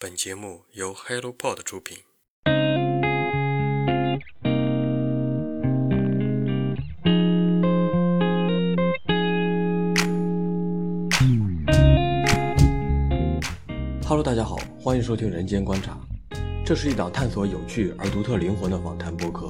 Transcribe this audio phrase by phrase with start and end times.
[0.00, 1.98] 本节目由 HelloPod 出品。
[14.06, 15.98] Hello，大家好，欢迎收听《人间观察》，
[16.64, 19.48] 这是一档探索有趣而独特灵魂的访谈播客。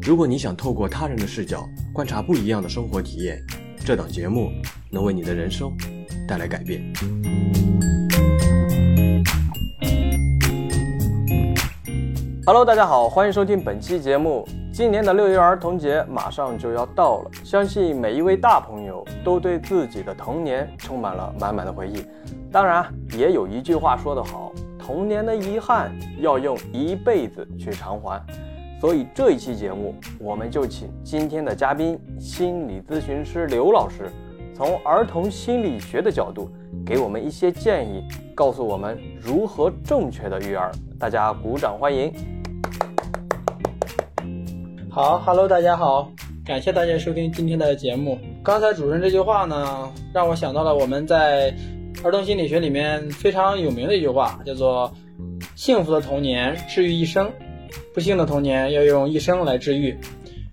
[0.00, 3.44] 如果你想透过他人的视角观察不一样的生活体验，
[3.84, 4.52] 这档节目
[4.92, 5.76] 能为你的人生
[6.28, 6.80] 带来改变。
[12.48, 14.46] Hello，大家好，欢迎收听本期节目。
[14.72, 22.04] 今年的六一儿童节马上就要到了，相信每一位大朋友都对自己的童年充满了满满的回忆。
[22.52, 22.86] 当然，
[23.18, 28.24] 也有一句话说得好，童年的遗憾要用一辈子去偿还。
[28.80, 34.08] 所以这一期节目，我们就请今天的嘉宾心理咨询师刘老师，
[34.54, 36.48] 从儿童心理学的角度
[36.86, 38.00] 给我们一些建议，
[38.32, 40.70] 告诉我们如何正确的育儿。
[41.00, 42.12] 大家鼓掌欢迎。
[44.88, 46.12] 好，Hello，大家好，
[46.44, 48.16] 感谢大家收听今天的节目。
[48.44, 51.52] 刚才主任这句话呢，让我想到了我们在
[52.04, 54.94] 儿童心理学里面非常有名的一句话，叫做
[55.56, 57.28] “幸福的童年治愈一生，
[57.92, 59.98] 不幸的童年要用一生来治愈”。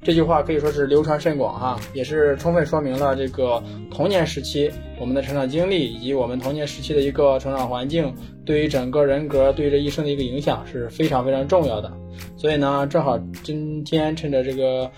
[0.03, 11.93] 这句话可以说是流传甚广哈，也是充分说明了这个童年时期我们的成长经历以及我们童年时期的一个成长环境，对于整个人格、对于这一生的一个影响是非常非常重要的。
[12.35, 14.91] 所以呢，正好今天趁着这个，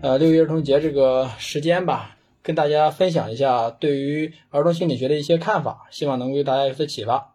[0.00, 7.34] 呃，六一儿童节这个时间吧，跟大家分享一下对于儿童心理学的一些看法，希望能够给大家有所启发。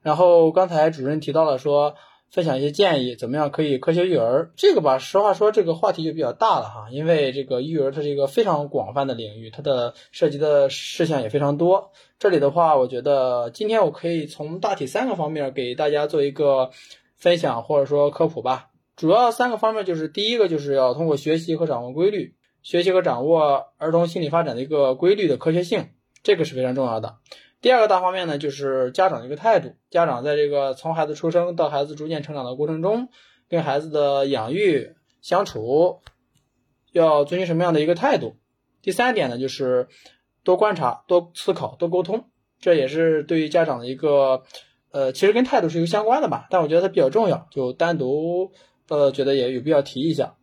[0.00, 1.96] 然后刚才主任提到了说。
[2.30, 4.50] 分享一些建议，怎么样可以科学育儿？
[4.56, 11.92] 这个吧，实话说，这个话题就比较大了哈，因为这个育儿它是一个非常广泛的领域，它的涉及的事项也非常多。
[12.18, 16.70] 这里的话，我觉得今天我可以从大体三个方面给大家做一个
[17.16, 18.70] 分享或者说科普吧。
[18.96, 25.90] 主要三个方面就是，第一个就是要通过学习和掌握规律，学习和掌握儿童心理发展的一个规律的科学性，
[26.22, 27.16] 这个是非常重要的。
[27.60, 29.74] 第二个大方面呢，就是家长的一个态度。
[29.90, 33.08] 家长在这个从孩子出生到孩子逐渐成长的过程中，
[33.48, 36.00] 跟孩子的养育相处，
[36.92, 38.36] 要遵循什么样的一个态度？
[38.80, 39.88] 第三点呢，就是
[40.44, 42.30] 多观察、多思考、多沟通，
[42.60, 44.44] 这也是对于家长的一个，
[44.92, 48.52] 呃，其实跟态度是一个相关的吧，但我觉得它比较重要，就单独
[48.88, 50.36] 呃觉得也有必要提一下。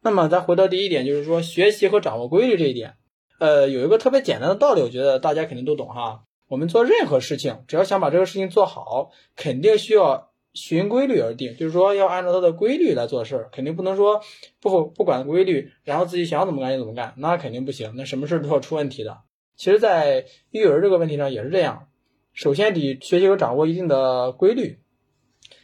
[0.00, 2.94] 那么咱回到第一点，就是说学习和掌握规律这一点，
[3.38, 6.24] 呃，有一个特别简单的道理，我觉得大家肯定都懂哈。
[6.52, 14.20] 我们做任何事情，只要想把这个事情做好，肯定需要循规律而定，就是说要按照它的规律来做事儿，肯定不能说
[14.60, 19.22] 不不管规律，然后自己想怎么干就怎么干，那肯定不行，那什么事都要出问题的。
[19.56, 21.88] 其实，在育儿这个问题上也是这样，
[22.34, 24.78] 首先得学习和掌握一定的规律。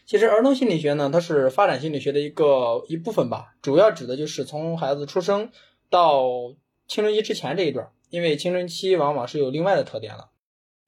[0.07, 5.51] 其实，儿童心理学呢，它是发展心理学的一个一部分吧，主要指的就是从孩子出生
[5.91, 6.23] 到
[6.87, 10.31] 青春期之前这一段，因为青春期往往是有另外的特点了。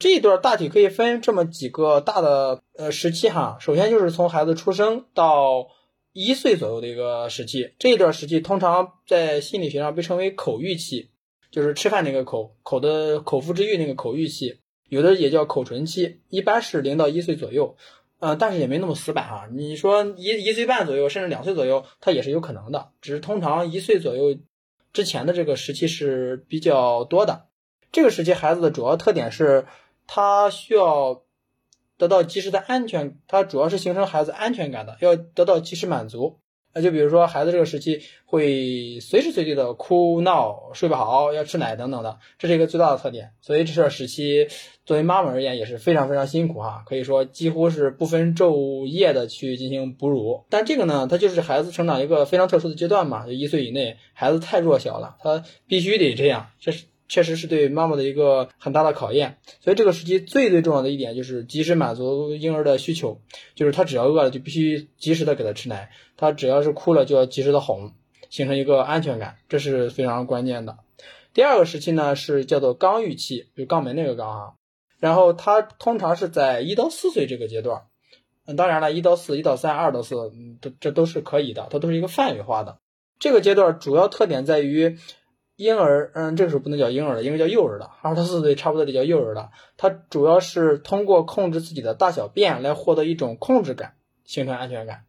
[0.01, 5.67] 这一段大体可以分这么几个大的呃时期哈，首先就是从孩子出生到
[6.11, 11.11] 一岁左右的一个时期，这一段时期通常在心理学上被称为口欲期，
[11.51, 14.57] 就是吃饭那个口口的口腹之欲那个口欲期，
[14.89, 17.75] 有的也叫口唇期，一般是零到一岁左右，
[18.19, 24.35] 呃，但是也没那么死板哈，你说一一岁半左右，甚至两岁左右，它也是有可能的，只是通常一岁左右
[24.93, 27.45] 之前的这个时期是比较多的，
[27.91, 29.67] 这个时期孩子的主要特点是。
[30.13, 31.21] 他需要
[31.97, 36.39] 得到及时的安全，他主要是形成孩子安全感的，要得到及时满足。
[36.73, 43.31] 那就比如说孩子这个时期会随时随地的哭闹、睡不好、要吃奶等等的，这是一个最大的特点。
[43.39, 44.49] 所以这时期
[44.85, 50.43] 作为妈妈而言也是非常非常辛苦哈，可以说几乎是不分昼夜的去进行哺乳。
[50.49, 56.90] 但这个呢，它就是孩子成长一个非常特殊的阶段嘛，就一岁以内，孩子太弱小了，他必须得这样，这是。
[57.11, 63.19] 确实是对妈妈的一个很大的考验，所以这个时期最最重要的一点就是及时满足婴儿的需求，
[63.53, 67.91] 就是他只要饿了就必须及时的给他吃奶，他只要是哭了就要及时的哄，
[68.29, 70.77] 形成一个安全感，这是非常关键的。
[71.33, 74.53] 第二个时期呢是叫做肛欲期，就肛门那个肛啊，
[74.97, 77.81] 然后它通常是在一到四岁这个阶段，
[78.45, 80.15] 嗯，当然了，一到四、一到三、二到四，
[80.61, 82.77] 这这都是可以的，它都是一个范围化的。
[83.19, 84.97] 这个阶段主要特点在于。
[85.61, 87.91] 婴儿，嗯，这个时候不能叫婴儿了，应该叫幼儿了。
[88.01, 89.51] 二到四岁差不多得叫幼儿了。
[89.77, 93.93] 他主要是通过控制自己的大小便来获得一种控制感，
[94.25, 95.03] 形成安全感。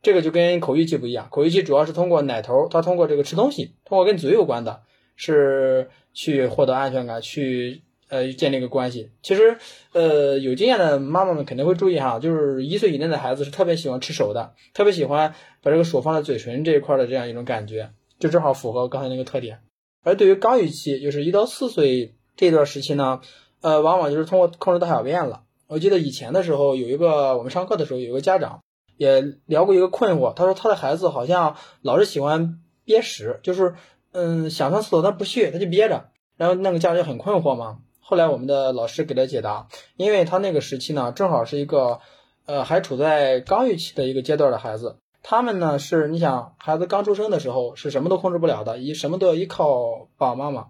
[0.00, 4.82] 这个就跟口欲期不一样，口欲期主要是通过奶头，他通过这个吃东西，通过跟嘴有关的，
[5.16, 9.10] 是去获得安全感，去呃建立一个关系。
[9.22, 9.56] 其实，
[9.92, 17.90] 呃，有经验的妈妈们肯定会注意哈，就是一岁以内的孩子是特别喜欢吃手的，特别喜欢把这个手放在嘴唇这一块的这样一种感觉，
[18.20, 19.60] 就正好符合刚才那个特点。
[20.04, 23.20] 而对于刚预期，就是一到四岁这段时期呢，
[23.60, 25.42] 呃，往往就是通过控制大小便了。
[25.66, 28.60] 我记得以前的时候，有一个我们上课的时候，有一个家长
[28.96, 33.74] 也聊过一个困惑，他说他的孩子好像老是喜欢憋屎，就是
[34.12, 37.78] 嗯想上厕所但不去，他就憋着，然后那个家长就很困惑嘛。
[38.00, 39.66] 后来我们的老师给他解答，
[39.96, 42.00] 因为他那个时期呢，正好是一个
[42.44, 50.66] 呃还处在刚预期的一个阶段的孩子，他们呢是你想孩子刚出生的时候是什么都控制不了的，一什么都要依靠爸爸妈妈。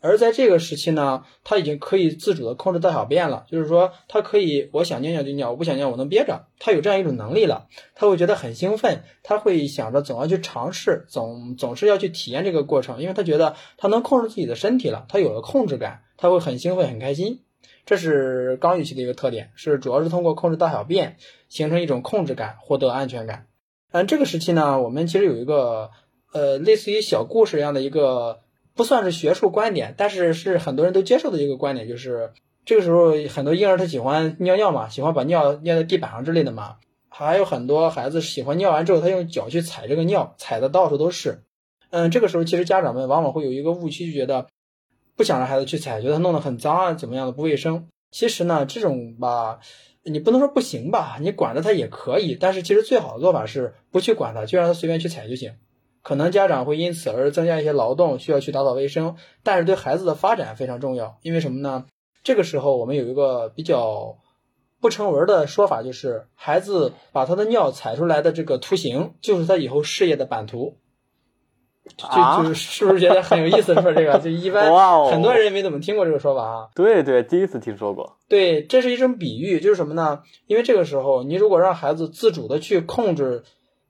[0.00, 7.66] 而在这个时期呢，他已经可以自主的控制大小便了，就是说他可以，我想尿尿就尿，我不想尿我能憋着，他有这样一种能力了，
[7.96, 17.40] 他会觉得很兴奋，他会想着总要去尝试，总总是要去体验这个过程，因为他觉得他能控制自己的身体了，他有了控制感，他会很兴奋很开心，
[17.84, 21.16] 这是刚预期的一个特点，是主要是通过控制大小便
[21.48, 23.46] 形成一种控制感，获得安全感。
[23.96, 25.90] 嗯，这个时期呢，我们其实有一个
[26.32, 28.40] 呃类似于小故事一样的一个。
[28.74, 32.30] 不算是学术观点，但是是很多人都接受的一个观点，就是
[32.66, 36.76] 这个时候很多婴儿他喜欢尿尿嘛，喜欢把尿尿在地板上之类的嘛，
[37.08, 41.42] 还有很多孩子喜欢尿完之后他用脚去踩这个尿，踩的到处都是。
[41.88, 44.46] 嗯，这个时候其实家长们往往会有一个误区，就觉得
[45.16, 47.88] 不想让孩子去踩，觉得他弄得很脏啊，怎么样的不卫生。
[48.10, 49.60] 其实呢，这种吧，
[50.06, 55.54] 你不能说不行吧，你管着他也可以，但是其实最好的做法是不去管他，就让他随便去踩就行。
[56.02, 61.18] 可能家长会因此而增加一些劳动，需要去打扫卫生，但是对孩子的发展非常重要。
[61.22, 61.86] 因为什么呢？
[62.22, 64.18] 这个时候我们有一个比较
[64.80, 70.78] 不成文的说法，就是孩子把他的尿踩出来的这个图形，就是他以后事业的版图。
[71.96, 73.74] 就就是是不是觉得很有意思？
[73.74, 74.64] 说这个 就一般
[75.10, 76.68] 很多人没怎么听过这个说法啊。
[76.74, 78.16] 对对，第一次听说过。
[78.28, 80.22] 对，这是一种比喻，就是什么呢？
[80.46, 83.44] 因为这个时候你如果让孩子自主的去控制。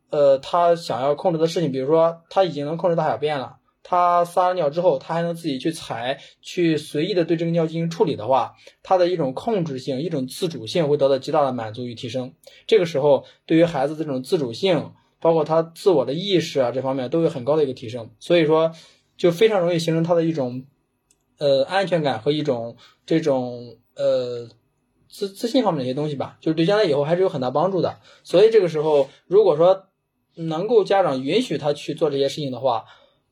[0.09, 8.55] 呃，他想要控制的事情，比如说他已经能控制大小便了，他撒了尿之后，他还能自己去踩，去随意的对这个尿进行处理的话，
[8.85, 12.33] 他的一种控制性、一种自主性会得到极大的满足与提升。
[12.69, 18.11] 这个时候，对于孩子这种自主性，包括他自我的意识啊这方面，都有很高的一个提升。
[18.19, 18.73] 所以说，
[19.17, 20.65] 就非常容易形成他的一种
[21.39, 24.49] 呃安全感和一种这种呃。
[25.09, 28.01] 自自信方面的一些东西吧，就是对将来以后还是有很大帮助的。
[28.23, 29.87] 所以这个时候，如果说
[30.35, 32.85] 能够家长允许他去做这些事情的话，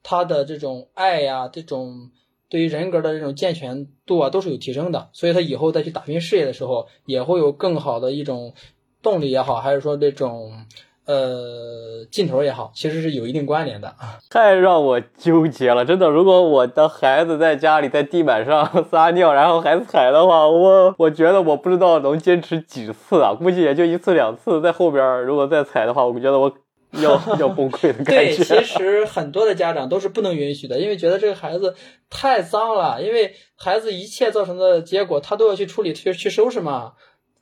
[0.02, 2.10] 他的这种爱呀，这种
[2.48, 5.10] 对于人格的这种健全度啊，都是有提升的。
[5.12, 8.54] 所以他以后再去打拼事业的时候，也会有更好的一种
[9.02, 10.64] 动力也好，还是说这种。
[11.06, 14.18] 呃，劲头也好，其实是有一定关联的啊。
[14.30, 16.08] 太让我纠结了，真的。
[16.08, 24.62] 如果我的孩子在家里在地板上撒尿，然后孩子踩的话，我我觉得我不知道能坚持几次啊，估计也就一次两次。
[24.62, 26.50] 在后边如果再踩的话，我觉得我
[26.92, 28.14] 要要崩溃的感觉。
[28.14, 31.74] 对，其实很多的家长都是不能允许的，因为觉得这个孩子
[32.08, 36.92] 太脏了，因为孩子一切造成的结果，他都要去处理去去收拾嘛。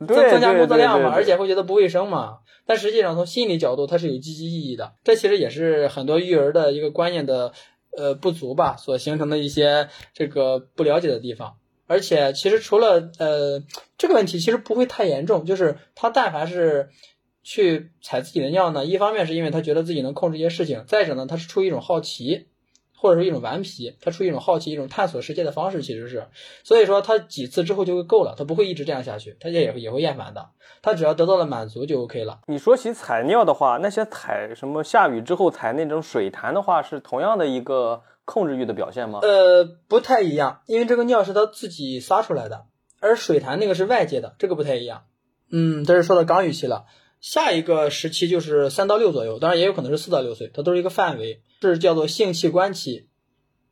[0.04, 2.38] 增增加工作量嘛，而且会觉得不卫生嘛。
[2.64, 4.94] 但实际上从心理角度，它是有积极意义的。
[5.04, 7.52] 这其实也是很多育儿的一个观念的
[7.96, 11.56] 呃不足吧，所形成的一些这个不了解的地方。
[11.86, 13.62] 而且其实除了呃
[13.98, 15.44] 这个问题，其实不会太严重。
[15.44, 16.90] 就是他但凡是
[17.42, 22.46] 去踩自己的尿呢，一方面是因为他觉得自己能控制一些事情，再者呢，他是出于一种好奇。
[23.02, 26.28] 或者说一种顽皮，他出于一种好奇、一种探索世界的方式，其实是，
[26.62, 30.50] 所以说他几次之后就会够了，他不会一直这样下去，他也也也会厌烦的。
[30.82, 32.42] 他只要得到了满足就 OK 了。
[32.46, 39.18] 你说起踩尿的话，那些踩什么下雨之后踩那种水潭的话，是同样的一个控制欲的表现吗？
[39.22, 42.66] 呃，不太一样，因为这个尿是他自己撒出来的，
[43.00, 45.06] 而水潭那个是外界的，这个不太一样。
[45.50, 46.84] 嗯，这是说到刚预期了，
[47.20, 51.42] 下一个时期就是三到六左右，当然也有可能是四到六岁，它都是一个范围。
[51.68, 53.08] 是叫做性器官期，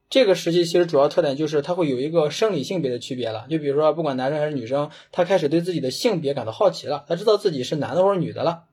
[0.08, 3.46] 这个时期其实主要特点就是它会有一个生理性别的区别了。
[3.48, 8.64] 就比如说，不管男生还是女生，他开始对自己的性别感到好奇了，他知道自己是男的或者女的了。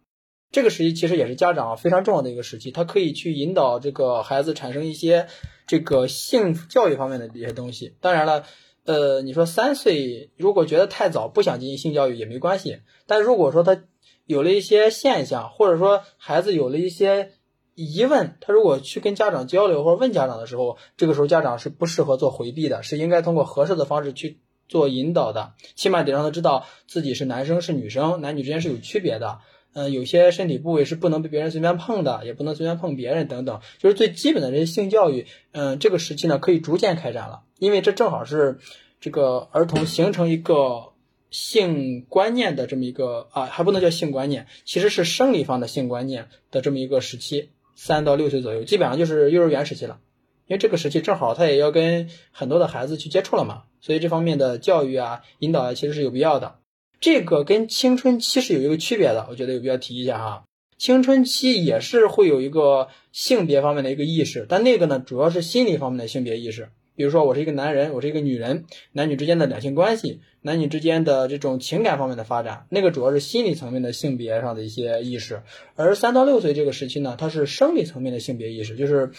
[0.51, 5.27] 这个时期其实也是家长非常重要的一个时期，他可以去引导这个孩子产生一些
[5.67, 7.95] 这个性教育方面的一些东西。
[8.01, 8.45] 当然了，
[8.85, 12.79] 呃，你说三岁如果觉得太早，不想进行性教育也没关系。
[13.05, 13.83] 但如果说他
[14.25, 17.33] 有了一些现象，或者说孩子有了一些。
[17.77, 29.39] 疑问，他如果去跟家长交流或者问家长的时候，这个时候家长是不适合做回避的，是应该通过合适的方式去做引导的，起码得让他知道自己是男生是女生，男女之间是有区别的。
[29.73, 35.27] 嗯，有些身体部位是不能被别人随便碰的，也不能随便碰别人等等，就是最基本的这些性教育。
[35.51, 38.57] 嗯，这个时期呢可以逐渐开展了，因为这正好是
[38.99, 40.93] 这个儿童形成一个
[41.29, 49.99] 性观念的这么一个啊，还不能叫性观念，其实是生理方的性观念的这么一个时期，三到六岁左右，基本上就是幼儿园时期了。
[50.47, 56.59] 因为这个时期正好他也要跟很多的孩子去接触了嘛，所以这方面的教育啊、引导啊，其实是有必要的。
[56.99, 60.43] 这个跟青春期是有一个区别的，我觉得有必要提一下哈。
[60.77, 66.69] 青春期也是会有一个性别方面的一个意识，但那个呢，主要是心理方面的性别意识。
[66.97, 75.43] 比如说，我是一个男人，我是一个女人，男女之间的两性关系，男女之间的这种情感方面的发展，那个主要是心理层面的性别上的一些意识。
[75.75, 79.11] 而三到六岁这个时期呢，它是生理层面的性别意识，就是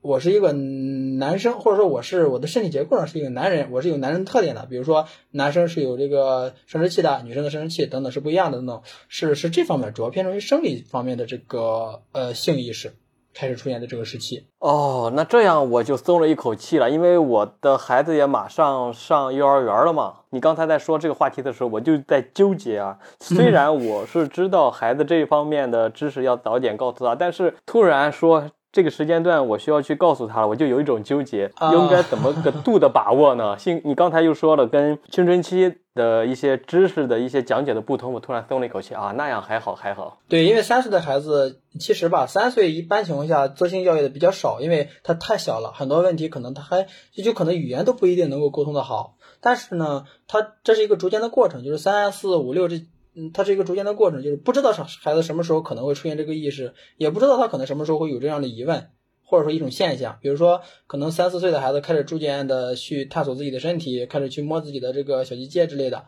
[0.00, 4.64] 我是一个男生，或者说我是我的身体结构上是一个男人，我是有男人特点的。
[4.64, 12.94] 比如说，男生是有这个生殖器的，女生的生殖器等等是不一样的，等等是是这方面主要偏重于生理方面的这个呃性意识。
[13.34, 20.16] 开始出现的这个时期哦，那这样我就松了一口气了，因为我的孩子也马上上幼儿园了嘛。
[20.30, 22.98] 你刚才在说这个话题的时候，我就在纠结啊。
[23.20, 28.50] 虽然我是知道孩子这一方面的知识要早点告诉他，但是突然说。
[28.72, 33.56] 这个时间段我需要去告诉他了，我就有一种纠结，应该怎么个度的把握呢？
[33.60, 40.18] 性，你刚才又说了跟青春期的一些知识的一些讲解的不同，我突然松了一口气啊，那样还好还好。
[40.26, 46.86] 对，因为三岁的孩子其实吧，三岁一般情况下做性教育的比较少，因为他太小了，很多问题可能他还
[47.22, 49.16] 就可能语言都不一定能够沟通的好。
[49.42, 52.86] 但是呢，他这是一个逐渐的过程，就是三四五六这。
[53.14, 58.88] 嗯，它是一个逐渐的过程，就是不知道孩子什么时候可能会出现这个意识，也不知道他可能什么时候会有这样的疑问，
[59.22, 66.06] 或者说一种现象，比如说可能三四岁的孩子开始逐渐的去探索自己的身体，开始去摸自己的这个小鸡鸡之类的。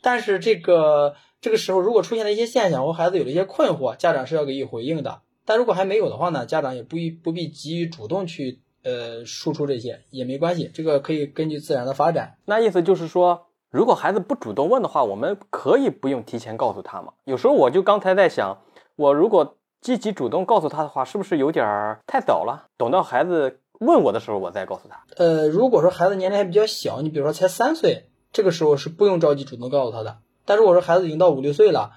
[0.00, 5.20] 但是这个这个时候如果出现了一些现象，或孩子有了一些困惑，家长是要给予回应的。
[5.44, 12.38] 但如果还没有的话呢，家长也不必不必急于主动去呃输出这些，也没关系，这个可以根据自然的发展。
[12.46, 13.45] 那意思就是说。
[13.70, 17.12] 如果孩子不主动问的话，我们可以不用提前告诉他吗？
[17.24, 18.62] 有时候我就刚才在想，
[18.94, 22.68] 我如果积极主动告诉他的话，是不是有点儿太早了？
[22.76, 25.04] 等到孩子问我的时候，我再告诉他。
[25.16, 30.18] 呃，如果说孩子年龄还比较小，你比如说才三岁，这个时候是不用着急主动告诉他的。
[30.44, 31.90] 但如果说孩子已经到五六岁了，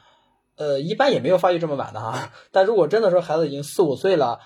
[0.58, 2.32] 呃，一般也没有发育这么晚的哈。
[2.52, 4.40] 但如果真的说孩子已经四五岁了，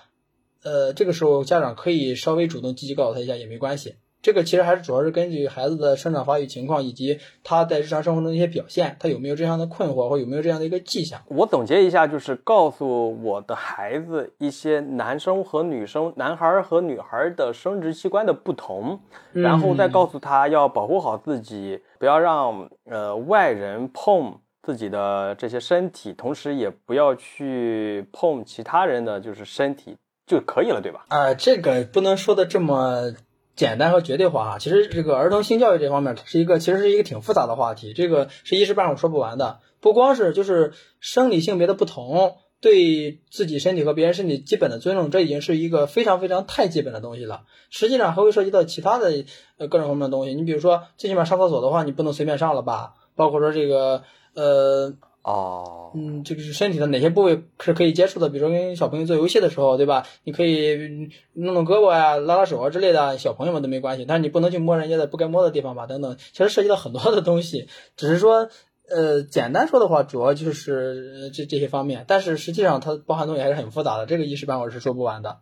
[0.62, 3.96] 呃，这个时候家长可以稍微主动积极告诉他一下也没关系。
[4.24, 11.20] 这个其实还是主要是根据孩子的生长发育情况，以及他在日常生活中的一些表现，他有没有这样的困惑，或有没有这样的一个迹象。
[11.26, 18.98] 我总结一下，就是告诉我的孩子一些男生和女生、男孩和女孩的生殖器官的不同，
[19.34, 31.04] 然后再告诉他要保护好自己，不要让呃外人碰自己的这些身体，同时也不要去碰其他人的就是身体就可以了，对吧？
[31.08, 33.12] 啊，这个不能说的这么。
[33.56, 39.60] 简单和绝对化哈，其实这个儿童性教育这方面是一个，其实是一个挺复杂的话题，这个是一时半会说不完的。
[39.80, 47.44] 不光是就是生理性别的不同，对自己身体和别人身体基本的尊重，这已经是一个非常非常太基本的东西了。
[47.70, 49.24] 实际上还会涉及到其他的
[49.58, 50.34] 呃各种方面的东西。
[50.34, 52.94] 你比如说，最起码上厕所的话，你不能随便上了吧？
[53.14, 54.02] 包括说这个
[54.34, 54.94] 呃。
[55.24, 58.28] 哦，嗯，这个是身体的哪些部位是可以接触的？
[58.28, 60.06] 比如说跟小朋友做游戏的时候，对吧？
[60.22, 64.04] 你可以弄弄胳膊呀、拉拉手啊之类的，小朋友们都没关系。
[64.04, 65.86] 但是你不能去摸人家的不该摸的地方吧？
[65.86, 67.68] 等等，其实涉及到很多的东西。
[67.96, 68.50] 只是说，
[68.90, 72.04] 呃，简单说的话，主要就是这这些方面。
[72.06, 75.38] 但是实际上它包含东西还是很复杂的，这个一时半会儿是说不完的。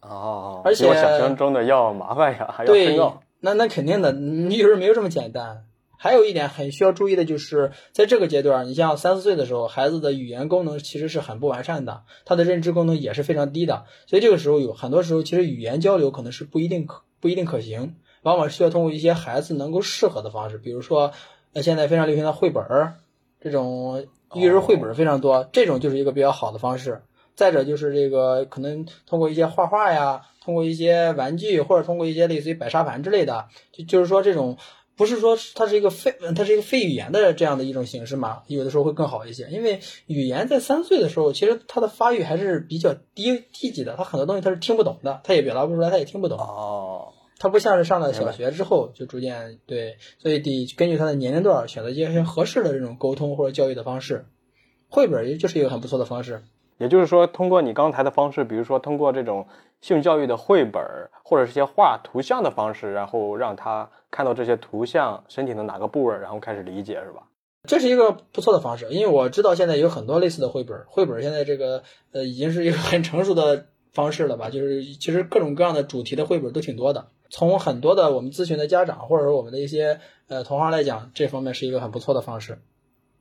[0.00, 2.98] 哦，而且我想象中的要麻烦呀，还要对，
[3.38, 5.66] 那那肯定的，你有时候没有这么简单。
[6.04, 21.12] 还有一点很需要注意的就是，在这个阶段，你像三四岁的时候，孩子的语言功能其实是很不完善的，他的认知功能也是非常低的，所以这个时候有很多时候，其实语言交流可能是不一定可不一定可行，往往需要通过一些孩子能够适合的方式，比如说，
[21.54, 22.96] 呃，现在非常流行的绘本儿，
[23.40, 27.00] 这种育儿绘本非常多，这种就是一个比较好的方式。
[27.34, 34.58] 再者就是这个可能通过一些画画呀，通过一些玩具，或者通过一些类似于摆沙盘之类的，就就是说这种。
[34.96, 38.42] 不是说它是一个非，它是一个非语言的这样的一种形式嘛？
[38.46, 46.38] 有的时候会更好一些，因为语言在三岁的时候，其实它的发育还是比较低低级的，它很多东西它是听不懂的，它也表达不出来，它也听不懂。
[46.38, 54.26] 哦，它不像是上了小学之后就逐渐对，所以得根据他的年龄段选择一些合适的这种沟通或者教育的方式。
[54.88, 56.44] 绘本也就是一个很不错的方式。
[56.78, 59.46] 也就是说，通过你刚才的方式，比如说通过这种
[59.80, 60.82] 性教育的绘本
[61.24, 67.24] 或者是些画图像的方式，然后让他看到这些图像身体的哪个部位，然后开始理解，是吧？
[67.66, 74.50] 这是一个不错的方式，因为我知道现在有很多类似的绘本，绘本现在这个呃已经是一个很成熟的方式了吧？
[74.50, 77.08] 就是其实各种各样的主题的绘本都挺多的。
[77.28, 82.60] 从很多的我们咨询的家长或者说我们的一些呃同行来讲，这方面是一个很不错的方式。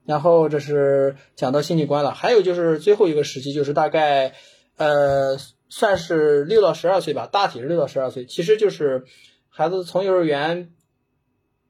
[0.05, 4.33] 然后这是讲到心理观了，还有就是最后一个时期，就是大概
[4.77, 5.37] 呃
[5.69, 9.05] 算是六到十二岁吧，大体是六到十二岁，其实就是
[9.47, 10.73] 孩子从幼儿园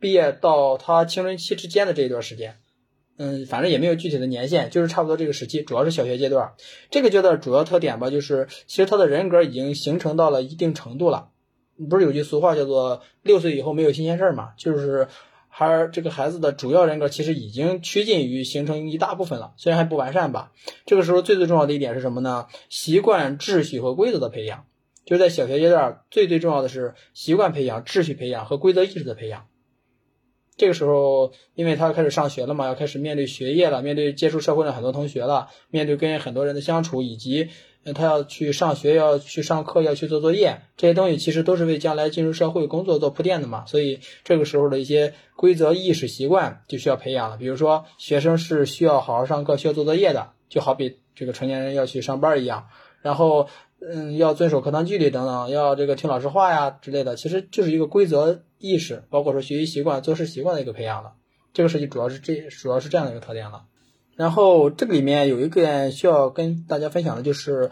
[0.03, 2.57] 毕业到他青春期之间的这一段时间。
[3.15, 6.51] 嗯，反正也没有具体的年限，就是差不多这个时期，主要是小学阶段。
[6.91, 11.29] 这个阶段主要特点吧，就是其实他的人格已经形成到了一定程度了。
[11.89, 14.50] 不是有句俗话叫做“六岁以后没有新鲜事儿”嘛？
[14.57, 15.07] 就是
[15.48, 20.51] 孩这个孩子的主要人格其实已经趋近于形成一大部分了，虽然还不完善吧。
[20.86, 22.48] 这个时候最最重要的一点是什么呢？
[22.67, 24.65] 习惯、秩序和规则的培养，
[25.05, 29.45] 就是在小学阶段最最重要的是习惯培养、秩序培养和规则意识的培养。
[30.63, 37.50] 这个时候，因为他要开始上学了嘛，要开始面对学业了，面对接触社会的很多同学了，面对跟很多人的相处，以及
[37.93, 43.65] 他要去上学、要去上课、要去做作业，这些东西其实都是为将来进入社会工作做铺垫的嘛。
[43.65, 47.36] 所以这个时候的一些规则意识、习惯就需要培养了。
[47.36, 52.67] 比如说，学生是需要好好上课、需要做作业的，就好比这个成年人要去上班一样。
[53.01, 53.50] 然后。
[53.86, 61.15] 嗯，要遵守课堂纪律等等，要这个听老师话呀之类的，其实就是一个规则意识，包括说学习习惯、做事习惯的一个培养了。
[61.51, 63.65] 这个事情主要是这，主要是这样的一个特点了。
[64.15, 67.72] 然后这个里面有一个需要跟大家分享的，就是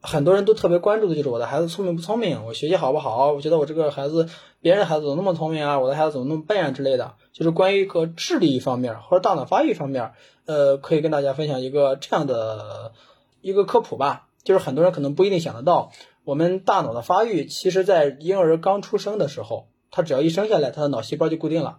[0.00, 3.30] 很多人都特别关注的就是我的孩子聪明不聪明，我学习好不好？
[3.30, 4.28] 我觉得我这个孩子，
[4.60, 5.78] 别人的孩子怎么那么聪明啊？
[5.78, 10.10] 我的孩子怎么那么笨啊之类的，就是关于一个智力方面或者大脑发育方面，
[10.46, 12.92] 呃，可以跟大家分享一个这样的
[13.40, 14.26] 一个科普吧。
[14.42, 15.92] 就是很多人可能不一定想得到，
[16.24, 21.78] 我们大脑的发育，其实在婴儿刚出生的时候，他只要一生下来，他的脑细胞就固定了，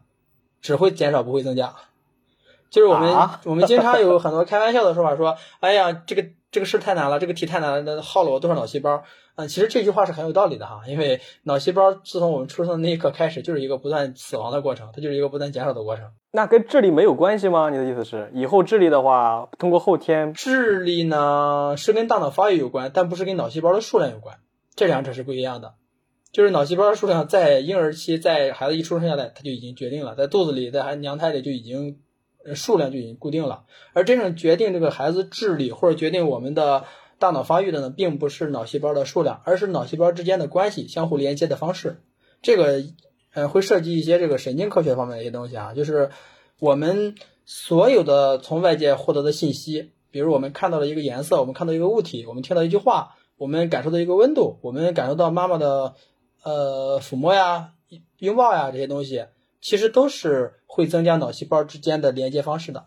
[0.61, 1.73] 只会减少不会增加。
[2.69, 9.03] 就是我们我们经常有很多开玩笑的说法，说，哎呀，这个这个事太难了，这个题太难了，那耗了我多少脑细胞？
[9.35, 16.11] 嗯，其实这句话是很有道理的哈，因为脑细胞自从我们出生的那一刻开始，就是一个不断死亡的过程，它就是一个不断减少的过程。
[16.31, 17.69] 那跟智力没有关系吗？
[17.69, 24.39] 你的意思是，以后智力的话，通过后天智力呢是跟大脑发育有关，但不是跟脑细胞的数量有关，
[24.75, 25.75] 这两者是不一样的。
[26.31, 31.99] 就是脑细胞的数量在婴儿期，在孩子一出生下来，它就已经决定了，在肚子里，在孩娘胎里就已经
[32.55, 36.85] 数量就已经固定了，而真正决定这个孩子智力或者决定我们的。
[37.19, 41.99] 大脑发育的呢，并不是脑细胞的数量，而是脑细胞之间的关系、相互连接的方式。
[42.43, 42.83] 这个，
[43.33, 45.73] 呃，会涉及一些这个神经科学方面的一些东西啊。
[45.73, 46.11] 就是
[46.59, 55.95] 我们所有的从外界获得的信息，比如我们看到了一个颜色，我们看到一个物体，我们听到一句话，我们感受到一个温度，我们感受到妈妈的
[56.49, 57.73] 呃抚摸呀、
[58.19, 59.25] 拥抱呀这些东西，
[59.61, 62.85] 其实都是会增加脑细胞之间的连接方式的。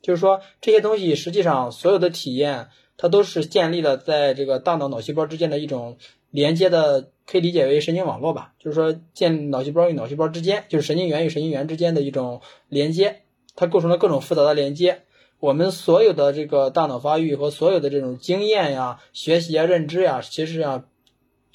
[0.00, 2.68] 就是说，这些东西实际上所有的体验。
[2.98, 5.96] 它都是建立了在这个大脑脑细胞之间的一种
[6.30, 8.52] 连接的，可以理解为神经网络吧。
[8.60, 13.22] 就是说，建脑细胞与脑细胞之间，就是神经元与神经元之间的一种连接，
[13.56, 15.02] 它构成了各种复杂的连接。
[15.40, 20.84] 我们所有的这个大脑发育和所有的这种经验呀、学习啊、认知呀，其实啊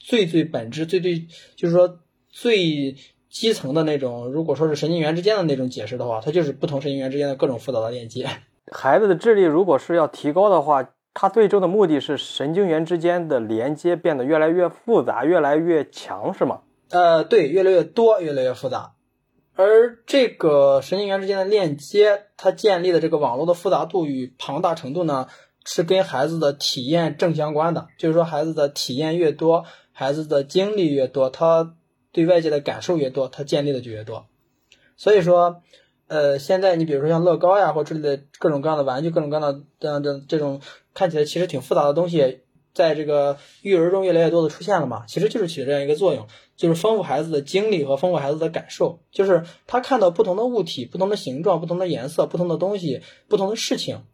[0.07, 2.95] 最最本质、最最就是说最
[3.29, 8.29] 基层的那种，如果说是神经元之间的那种解释的话，它就是不同神经元之间的各种复杂的链接。
[8.71, 10.89] 孩子的智力如果是要提高的话。
[11.19, 16.61] 它最终的目的是神经元之间的连接变得越来越复杂、越来越强，是吗？
[16.91, 18.93] 呃，对，越来越多、越来越复杂。
[19.55, 25.25] 而这个神经元之间的链接，它建立的这个网络的复杂度与庞大程度呢，
[25.65, 27.87] 是跟孩子的体验正相关的。
[27.97, 29.65] 就是说，孩子的体验越多，
[29.99, 31.75] 孩子的经历越多，他
[32.11, 34.27] 对外界的感受越多，他建立的就越多。
[34.95, 35.63] 所以说。
[36.09, 40.61] 呃，现在你比如说像乐高呀，或之类的各种各样的玩具，各种各样的这样的这种
[40.93, 42.39] 看起来其实挺复杂的东西，
[42.73, 54.05] 在这个育儿中越来越多的出现了嘛，其实就是起这样一个作用，就是丰富孩子的经历和丰富孩子的感受，就是他看到不同的物体、不同的形状、不同的颜色、不同的东西、不同的事情，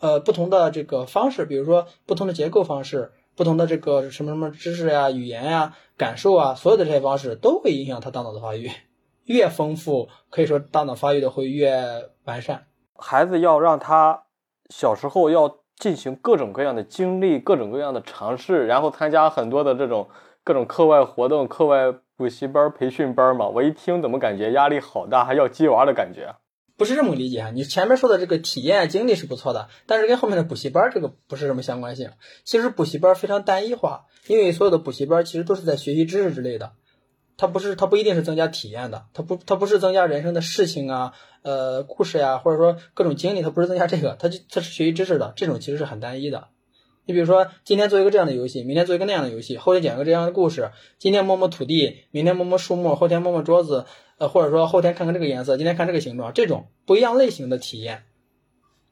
[0.00, 8.68] 呃，不同的这个方式，比如说不同的结构方式、不同的这个什么什么知识呀、语言呀、感受啊，所有的这些方式都会影响他大脑的发育。
[9.26, 11.80] 越丰富，可以说大脑发育的会越
[12.24, 12.66] 完善。
[12.96, 14.24] 孩子要让他
[14.70, 20.08] 小时候要进行各种各样的经历，各种各样的尝试，然后参加很多的这种
[20.42, 23.46] 各种课外活动、课外补习班、培训班嘛。
[23.46, 26.34] 我一听怎么感觉压力好大，还要鸡娃的感觉？
[26.78, 27.50] 不是这么理解啊！
[27.52, 32.12] 你前面说的这个体验经历是不错的，但是跟后面的补习班这个不是什么相关性。
[32.44, 36.72] 其实补习班非常单一化，因为所有的补习班其实都是在学习知识之类的。
[37.36, 41.12] 它不是，它不一定是增加体验的，它不，它不是增加人生的事情啊，
[41.42, 46.48] 呃，故事呀，或者说各种经历，它不是增加这个，它就它是学习知识的，这种其实是很单一的。
[47.06, 53.86] 你比如说，今天做一个这样的游戏，明天做一个那样的游戏，后天讲一个这样的故事，今天摸摸土地，明天摸摸树木，后天摸摸桌子，
[54.18, 58.02] 呃，或者说后天看看这个颜色，今天看这个形状，这种不一样类型的体验，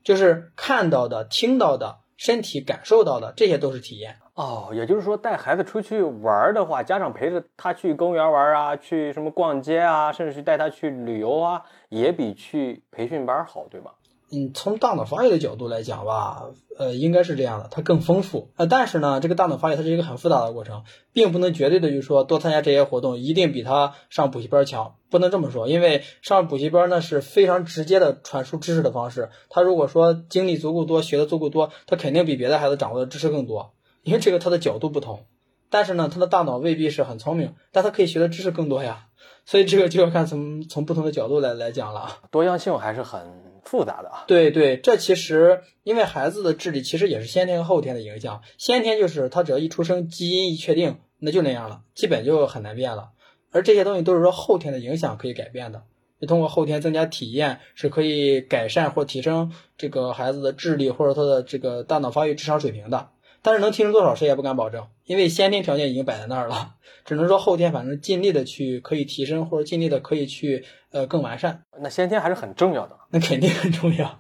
[0.03, 4.17] 就是看到的、听到的、身体感受到的，这些都是体验。
[4.35, 13.95] 哦，也就是说，带孩子出去玩的话，家长陪着他去公园玩啊，去什么逛街啊，甚至去带他去旅游啊，也比去培训班好，对吧？
[14.33, 18.51] 嗯，从大脑发育的角度来讲吧，呃，应该是这样的，它更丰富。
[18.57, 25.69] 呃，但是呢，这个大脑发育它是一个很复杂的过程，并不能绝对的就说多参加这些活动一定比他上补习班强，不能这么说。
[25.69, 35.25] 因为上补习班呢是非常直接的传输知识的方式，他如果说经历足够多，学的足够多，他肯定比别的孩子掌握的知识更多，因为这个他的角度不同。
[35.71, 39.07] 但是呢，他的大脑未必是很聪明，但他可以学的知识更多呀。
[39.45, 43.56] 所以这个就要看从从不同的角度来来讲了，多样性还是很。
[43.67, 48.41] 复杂的啊，对对，这其实因为孩子的智力其实也是先天和后天的影响。
[48.57, 53.11] 先天就是他只要一出生，基因一确定，那就那样了，基本就很难变了。
[53.51, 55.83] 而这些东西都是说后天的影响可以改变的，
[56.21, 63.11] 就通过后天增加体验是可以改善或提升这个孩子的智力或者他的这个大脑发育智商水平的。
[63.47, 71.63] 但是能提升多少，谁也不敢保证，因为先天条件已经摆在那儿了，只能说后天反正尽力的去可以提升，或者尽力的可以去呃更完善。
[71.81, 74.19] 那先天还是很重要的，那肯定很重要，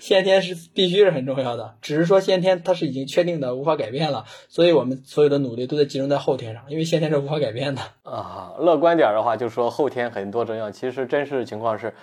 [0.00, 8.52] 先天是必须是很重要的，只是说先天它是已经确定的，无法改变了，所以我们所有的努力都在集中在后天上，因为先天是无法改变的啊。
[8.58, 11.94] 乐观点的话，就说后天很多重要，其实真实情况是。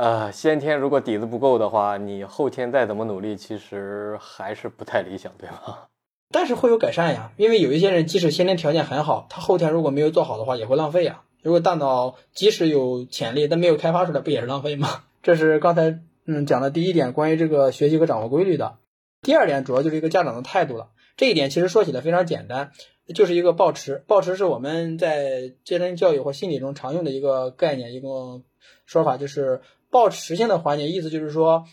[0.00, 5.90] 呃，先天如果底子不够的话，你后天再怎么努力，其实还是不太理想，对吧？
[6.32, 11.24] 但是会有改善呀，因为有一些人即使先天条件很好，他后天如果没有做好的话，也会浪费呀。
[11.42, 14.88] 如果大脑即使有潜力，但没有开发出来，不也是浪费吗？
[15.22, 18.78] 这是刚才嗯讲的第一点，关于这个学习和掌握规律的。
[19.20, 20.88] 第二点主要就是一个家长的态度了。
[21.18, 22.70] 这一点其实说起来非常简单，
[23.14, 24.02] 就是一个抱持。
[24.06, 28.40] 抱持是我们在健身教育或心理中常用的一个概念，一个
[28.86, 29.60] 说法就是。
[29.90, 31.64] 抱持性的环节，意思就是说，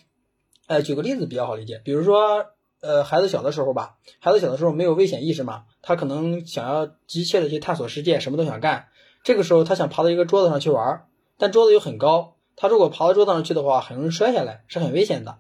[0.68, 2.46] 呃，举个例子比较好理解，比如说，
[2.82, 8.88] 呃，孩子小的时候吧，孩子小的时候没有危险意识嘛，他可能想要急切的去探索世界，什么都想干。
[9.24, 11.06] 这个时候，他想爬到一个桌子上去玩，
[11.38, 15.38] 但桌子又很高，他如果爬到桌子上去的话，很容易摔下来，是很危险的。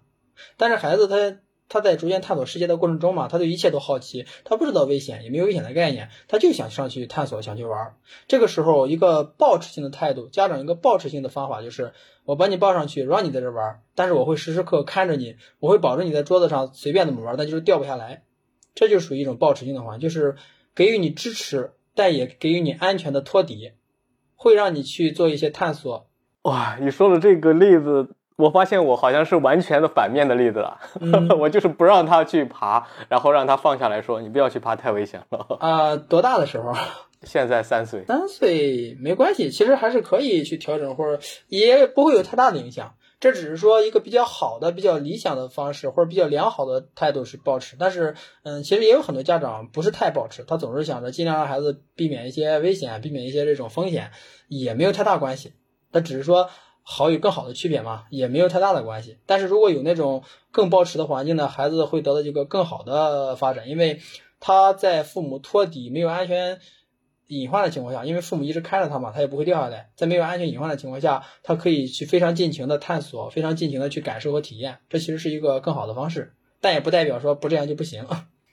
[0.57, 1.39] 但是孩子他。
[1.69, 7.95] 他在逐渐探索世界的过程中嘛，他对一切都好奇，他不知道危险，也没有危险的概念，他就想上去探索，想去玩。
[8.27, 18.23] 这个时候，一个抱持性的态度，家长一个抱持性的方法就是，我把你抱上去，让你在这玩，但是我会时时刻看着你，我会保证你在桌子上随便怎么玩，但就是掉不下来。
[18.73, 20.35] 这就属于一种抱持性的话，就是
[20.75, 23.71] 给予你支持，但也给予你安全的托底，
[24.35, 26.07] 会让你去做一些探索。
[26.43, 28.15] 哇，你说的这个例子。
[28.37, 30.79] 我发现我好像是完全的反面的例子了，
[31.39, 36.71] 我就是不让他去爬，然后让他放下来说：“你不要去爬，太危险了。”啊，多大的时候？
[37.23, 38.05] 现在三岁。
[38.05, 42.93] 三岁没关系，其实还是可以去调整，或者也不会有太大的影响。
[43.19, 47.75] 这只是说一个比较好的、比较理想的方式，或者比较良好的态度是保持。
[47.79, 54.11] 但是，嗯，其实也有很多家长不是太保持，他总是想着尽量让孩子避免一些危险，避免一些这种风险，
[54.47, 55.53] 也没有太大关系。
[55.91, 56.51] 他只是说。
[56.89, 59.17] 好与更好的区别嘛，也没有太大的关系。
[59.25, 63.99] 但是如果有那种更保持的环境呢，孩子会得到一个更好的发展，因为
[64.39, 66.59] 他在父母托底、没有安全
[67.27, 69.89] 隐患的情况下，因为父母一直看着他嘛，他也不会掉下来。
[69.97, 74.77] 在没有安全隐患的情况下，他可以去非常尽情的探索，非常尽情的去感受和体验。
[74.87, 78.05] 这其实是一个更好的方式，但也不代表说不这样就不行。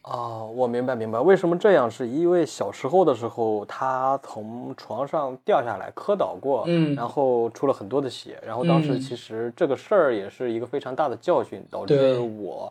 [0.04, 1.90] 哦，我明白明白，为什么这样？
[1.90, 12.70] 是因为小时候的时候，他从床上掉下来磕倒过，嗯，然后出了很多的血，然后当时其实这个事儿也是一个非常大的教训，导致我，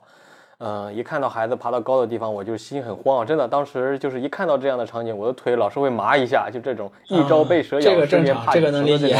[0.59, 9.19] 呃，一看到孩子爬到高的地方，我就心很慌，真的，当时就是一看到这样的场景，我的腿老是会麻一下，就这种一朝被蛇咬，十年怕井绳的这种，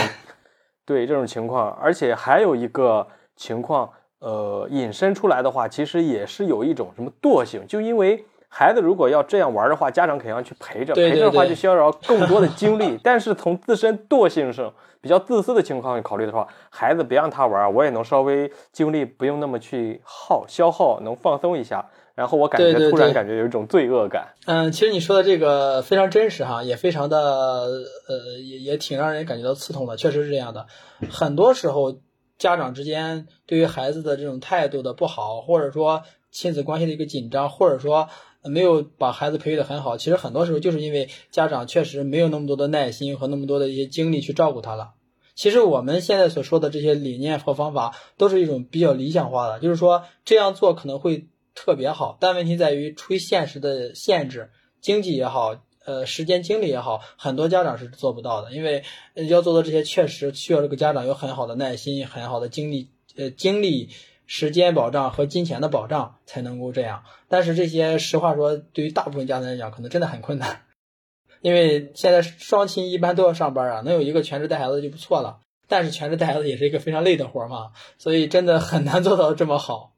[0.86, 3.90] 对这种情况，而且还有一个情况。
[4.24, 12.98] 呃，引申出来的话，其实也是有一种什么惰性，就因为孩子如果要这样玩的话，家长肯定要去陪着，陪着的话就需要更多的精力。
[13.04, 21.86] 但是从自身惰性上比较自私的情况考虑的话，孩子别让他玩，我也能稍微精力不用那么去耗消耗，能放松一下。
[22.16, 24.30] 然后我感觉突然感觉有一种罪恶感。
[24.46, 30.66] 嗯，其实你说的这个非常真实哈，也非常的呃，也也挺让人感觉到刺痛的，确实是这样的。
[31.12, 31.98] 很多时候。
[32.44, 38.10] 家长之间对于孩子的这种态度的不好，或者说亲子关系的一个紧张，或者说
[38.44, 44.92] 没有把孩子培育的很好，其实很多时候就是因为家长确实没有那么多的耐心和那么多的一些精力去照顾他了。
[45.36, 54.50] 其实我们现在所说的这些理念和方法，都是一种比较理想化的，就是说这样做可能会特别好，但问题在于出于现实的限制，
[54.82, 58.84] 经济也好，呃，时间精力也好，很多家长是做不到的，因为
[59.28, 63.90] 要做到这些，确实需要这个家长有很好的耐心、很好的精力、呃，精力、
[64.26, 67.04] 时间保障和金钱的保障才能够这样。
[67.28, 70.64] 但是这些实话说，对于大部分家长来讲，可能真的很困难，
[71.42, 75.40] 因为现在双亲一般都要上班啊，能有一个全职带孩子就不错了。
[75.68, 79.93] 但是全职带孩子也是一个非常累的活嘛，所以真的很难做到这么好。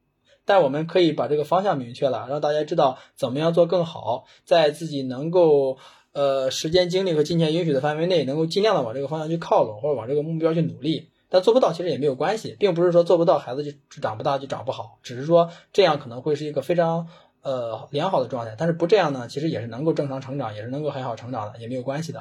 [0.46, 5.76] 但我们可以把这个方向明确了，让大家知道怎么样做更好，在自己能够
[6.12, 11.10] 呃时间精力和金钱允许的范围内，能够尽量的往这个方向去靠拢，或者往这个目标去努力。
[11.28, 17.08] 但做不到其实也没有关系，并不是说做不到孩子就长不大就长不好，只是说这样可能会是一个非常
[17.42, 18.54] 呃良好的状态。
[18.56, 22.20] 但是不这样呢，其实也是能够正常成长，也是能够很好成长的，也没有关系的。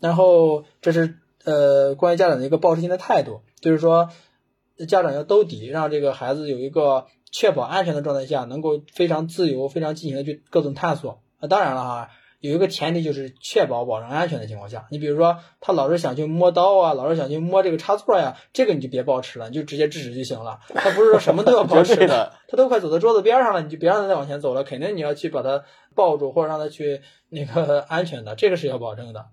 [0.00, 1.18] 然后这是。
[1.44, 4.10] 呃，关于家长的一个报时性的态度，就是说，
[4.88, 7.06] 家长要兜底，让这个孩子有一个
[7.38, 11.20] 确保安全的状态下，能够非常自由、非常尽情的去各种探索。
[11.38, 12.08] 啊，当然了哈，
[12.40, 14.86] 有一个前提就是确保保证安全的情况下。
[14.90, 20.60] 你比如说，他老是想去摸刀啊，老是想去摸这个插座呀，这个你就别抱持了，你就直接制止就行了。
[20.68, 25.62] 他不是说什么都要抱持 的，他都快走到桌子边上了，你就别让他再往前走了，肯定你要去把他
[25.94, 29.26] 抱住，或者让他去那个安全的，这个是要保证的。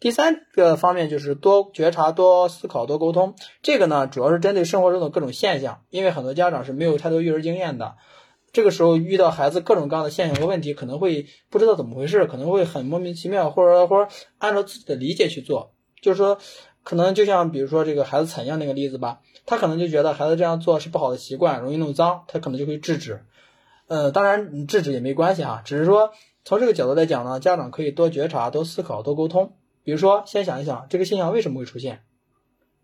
[0.00, 3.34] 第三个方面就是多觉察、多思考、多沟通。
[3.62, 7.96] 这个呢，主要是针对生活中的各种现象，因为很多家长是没有太多育儿经验的。
[8.52, 15.74] 这个时候遇到孩子各种各样的现象和问题，可能会不知道怎么回事，可能会很莫名其妙，或者或者按照自己的理解去做。
[16.00, 16.38] 就是说，
[16.82, 23.26] 可能就像比如说这个孩子采样那个例子吧，他可能就觉得孩子这样做是不好的习惯，容易弄脏，他可能就会制止。
[23.88, 26.12] 呃，当然你制止也没关系啊，只是说
[26.44, 29.57] 从这个角度来讲呢，家长可以多觉察、多思考、多沟通。
[29.88, 32.02] 比如说，先想一想这个现象为什么会出现，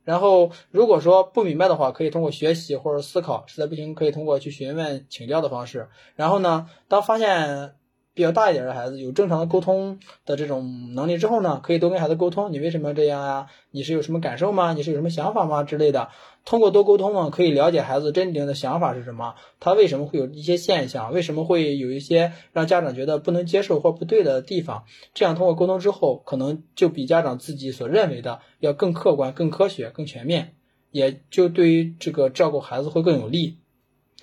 [0.04, 5.90] 然后如果说不明白的话，可以通过学习或者思考，实在不行可以通过去询问请教的方式。
[6.16, 7.74] 然后呢，当发现。
[8.14, 13.48] 比较大一点的孩子有正常的沟通的这种能力之后呢，可以多跟孩子沟通，你为什么这样呀？
[13.72, 14.72] 你是有什么感受吗？
[14.72, 15.64] 你是有什么想法吗？
[15.64, 16.10] 之类的。
[16.44, 24.84] 通过多沟通呢，可以了解孩子真正的想法是什么，他为什么会有一些现象，为什么会有一些让家长觉得不能接受或不对的地方。
[25.12, 30.54] 这样通过沟通之后，可能就比家长自己所认为的要更客观、更科学、更全面，
[30.92, 33.56] 也就对于这个照顾孩子会更有利。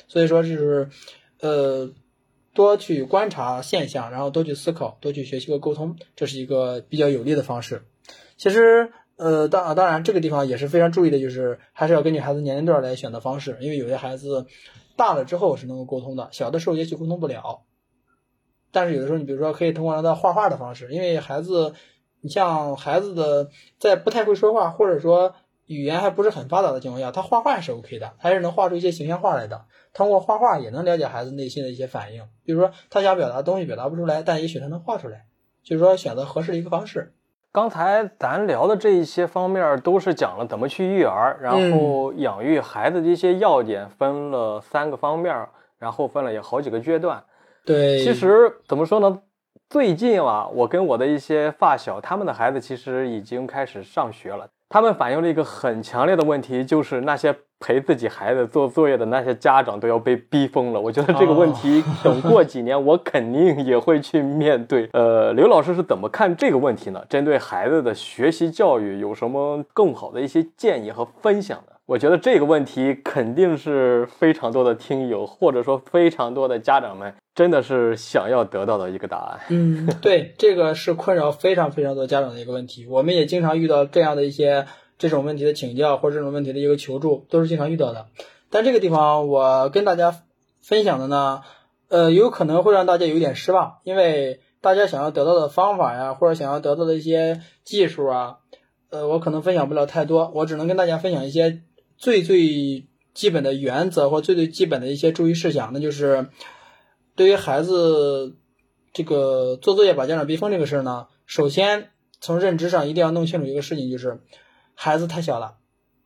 [0.08, 0.90] 所以说，就是，
[1.42, 1.90] 呃。
[2.54, 7.84] 多去观察现象，然后多去思考，多去学习和沟通，这是一个比较有利的方式。
[8.38, 14.48] 其实，呃，当当然这个地方也是非常注意的，就是还是要根据孩子年龄段来选择方式，因为有些孩子
[14.96, 17.62] 大了之后是能够沟通的，小的时候也许沟通不了。
[18.72, 21.74] 但是有的时候，你比如说可以通过让他画画的方式，因为孩子，
[22.22, 25.36] 你像孩子的在不太会说话，或者说
[25.68, 29.66] 语言还不是很发达的情况下，他画画还是 OK 的，还是能画出一些形象画来的。
[29.94, 35.26] 通过画画也能了解孩子内心的一些反应，比如说他想表达东西表达不出来，但也许他能画出来，
[35.64, 37.14] 就是说选择合适的一个方式。
[37.52, 47.22] 刚才咱聊的这一些方面都是讲了怎么去育儿，然后养育孩子的一些要点，分了三个方面，然后分了有好几个阶段。
[47.66, 49.22] 对，其实怎么说呢？
[49.70, 54.50] 最近啊，我跟我的一些发小，他们的孩子其实已经开始上学了。
[54.72, 60.80] 他们反映了一个很强烈的问题，就是那些陪自己孩子做作业的那些家长都要被逼疯了。
[60.80, 64.90] 我觉得这个问题等过几年我肯定也会去面对。
[64.94, 67.04] 呃，刘老师是怎么看这个问题呢？
[67.10, 71.74] 针对孩子的学习教育有什么更好的一些建议和分享呢？
[71.92, 77.14] 我觉得这个问题肯定是非常多的听友或者说非常多的家长们。
[77.36, 79.42] 真的是想要得到的一个答案。
[79.50, 82.88] 嗯， 对，这个是困扰非常非常多家长的一个问题。
[82.88, 88.06] 我们也经常遇到这样的一些这种问题的请教或者这种问题的一个求助，都是经常遇到的。
[88.50, 90.16] 但这个地方我跟大家
[90.62, 91.42] 分享的呢，
[91.90, 98.38] 呃，有可能会让大家有点失望，因为大家想要得到的方法呀，或者想要得到的一些技术啊，
[98.92, 101.62] 呃，我可能分享不了太多，我只能跟大家分享一些
[102.02, 106.28] 最最基本的原则或最最基本的一些注意事项，那就是。
[107.14, 108.38] 对于孩子
[108.94, 111.90] 这个做作业把家长逼疯这个事儿呢，首先
[112.22, 114.22] 从认知上一定要弄清楚一个事情，就是
[114.74, 115.58] 孩子太小了，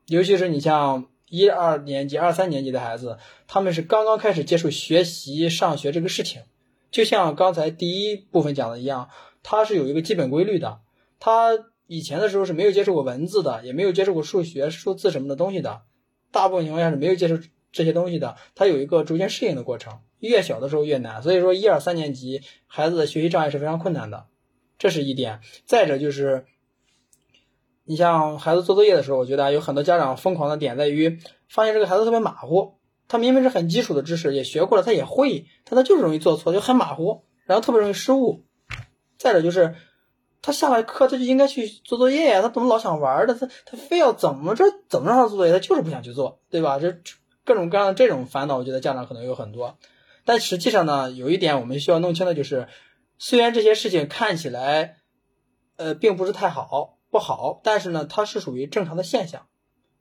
[0.08, 6.42] 尤其是你像一二年级、二三年级的孩子，他们是刚刚开始接触学习、上学这个事情。
[6.90, 9.10] 就像刚才第一部分讲的一样，
[9.44, 10.80] 他是有一个基本规律的。
[11.20, 11.52] 他
[11.88, 15.84] 以前的时候是没有接触过文字的，也没有接触过数学、数字什么的东西的，
[16.32, 17.40] 大部分情况下是没有接触
[17.72, 18.38] 这些东西的。
[18.56, 20.00] 他有一个逐渐适应的过程。
[20.20, 24.26] 越小的时候越难，所以说一二三年级孩子的学习障碍是非常困难的，
[24.80, 25.42] 这是一点。
[25.66, 26.46] 再者就是，
[27.84, 38.46] 你像孩子做作业的时候，我觉得有很多家长疯狂的点在于发现这个孩子特别马虎，他明明是很基础的知识，也学过了，他也会，但他就是容易做错，就很马虎，然后特别容易失误。
[39.20, 39.76] 再者就是，
[40.46, 43.34] 他下了课他就应该去做作业呀，他怎么老想玩的？
[43.34, 46.78] 他他非要怎么着怎么让他做作业，他就是不想去做，对吧？
[46.78, 46.96] 这
[47.44, 49.80] 各种各样的这种烦恼，我觉得家长可能有很多。
[50.24, 52.68] 但实际上呢，有一点我们需要弄清的就是，
[53.18, 54.98] 虽然这些事情看起来，
[55.78, 59.48] 呃，并不是太好不好，但是呢，它是属于正常的现象，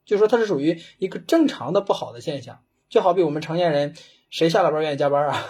[0.04, 2.60] 就说它是属于一个正常的不好的现象。
[2.90, 3.94] 就好比我们成年人，
[4.28, 5.42] 谁下了班愿意加班啊？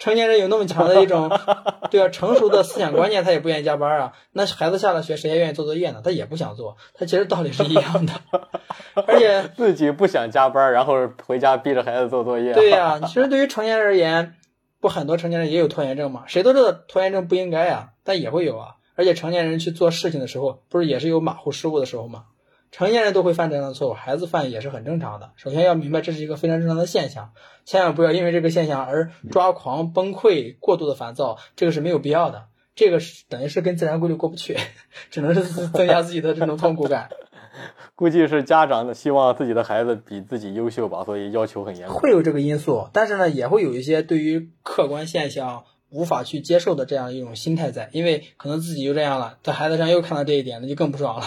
[0.00, 1.30] 成年人有那么强的一种，
[1.92, 4.12] 对啊，成熟的思想观念，他也不愿意加班啊。
[4.32, 6.00] 那孩子下了学，谁还愿意做作业呢？
[6.02, 8.12] 他也不想做，他其实道理是一样的。
[9.06, 10.94] 而且自己不想加班，然后
[11.26, 12.54] 回家逼着孩子做作业。
[12.54, 14.34] 对呀，其实对于成年人而言，
[14.80, 16.24] 不很多成年人也有拖延症嘛？
[16.26, 18.76] 谁都知道拖延症不应该呀，但也会有啊。
[18.96, 22.24] 而且成年人去做事情的时候，不是也是有马虎失误的时候吗？
[22.70, 25.32] 成年人都会犯这样的错误，孩子犯也是很正常的。
[25.36, 27.32] 首先要明白，这是一个非常正常的现象，
[27.64, 32.44] 千万不要因为这个现象而抓狂、崩溃、过度的烦躁，这个是没有必要的。
[32.76, 34.56] 这个是等于是跟自然规律过不去，
[35.10, 37.10] 只能是增加自己的这种痛苦感。
[37.96, 41.94] 估计是家长的希望自己的孩子比自己优秀吧，所以要求很严格。
[41.94, 51.26] 会有这个因素，但是呢，也会有一些对于客观现象无法去接受的这样一种心态在，因为可能自己就这样了，在孩子上又看到这一点，那就更不爽了。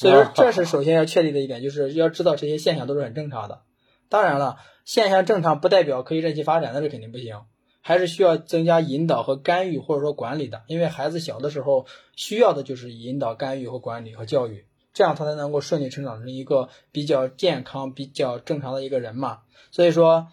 [0.00, 3.60] 所以说，这是首先要确立的一点，就是要知道这些现象都是很正常的。
[4.08, 7.42] 当然了，现象正常不代表可以任其发展，那是肯定不行，
[7.82, 10.62] 还是需要增加引导和干预或者说管理的。
[10.68, 11.84] 因为孩子小的时候
[12.16, 19.40] 需要的就是引导、干预和管理和教育，这样他才能够顺利成长成一个比较健康、比较正常的一个人嘛。
[19.70, 20.28] 所以说，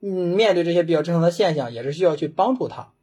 [0.00, 2.94] 嗯，面对这些比较正常的现象，也是需要去帮助他。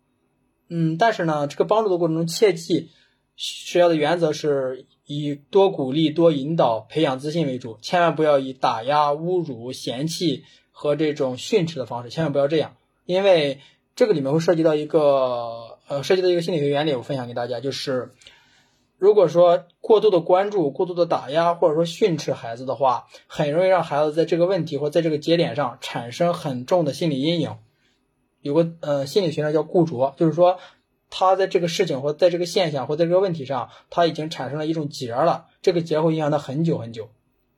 [0.69, 2.89] 嗯，但是呢，这个帮助的过程中，切记
[3.35, 4.85] 需要的原则是。
[5.05, 13.59] 以多鼓励、多引导、培养自信为主，千万不要以打压、侮辱、嫌弃和这种训斥的方式，千万不要这样，因为
[13.97, 18.13] 这个里面会涉及到一个呃，涉及到一个心理学原理，我分享给大家，就是
[18.97, 27.57] 如果说过度的关注、过度的打压或者说训斥孩子的话，很容易让孩子在这个问题或在这个节点上产生很重的心理阴影。
[28.39, 30.57] 有个呃心理学上叫固着，就是说。
[31.15, 37.09] 他在这个事情或在这个现象或在这个问题上，他已经产生了一种结了，这个结会影响他很久很久，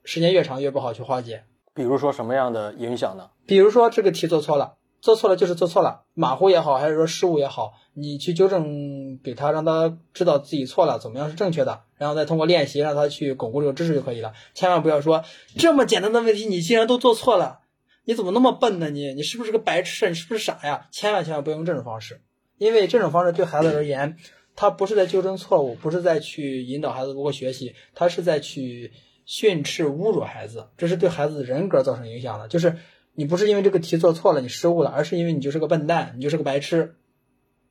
[0.04, 1.46] 时间越长越不好去化解。
[1.74, 3.30] 比如说什么样的影响呢？
[3.46, 14.34] 比如说这个题做错了，做错了就是做错了，马虎也好，还是说失误也好，你去纠正给他，让他知道自己错了，怎么样是正确的，然后再通过练习让他去巩固这个知识就可以了。
[14.54, 15.24] 千万不要说
[15.58, 17.60] 这么简单的问题你竟然都做错了，
[18.04, 18.89] 你怎么那么笨呢？
[18.89, 20.10] 你你是不是个白痴？
[20.10, 20.88] 你是不是傻呀？
[20.91, 22.22] 千万千万不要用这种方式。
[22.58, 24.18] 因为这种方式对孩子而言，
[24.56, 28.94] 他不是在纠正错误，不是在去引导孩子如何学习，他是在去
[29.26, 32.48] 训斥、侮辱孩子，这是对孩子人格造成影响的。
[32.48, 32.78] 就是
[33.13, 36.96] 你不是因为这个题做错了，你失误了，而是因为你就是个笨蛋，你就是个白痴。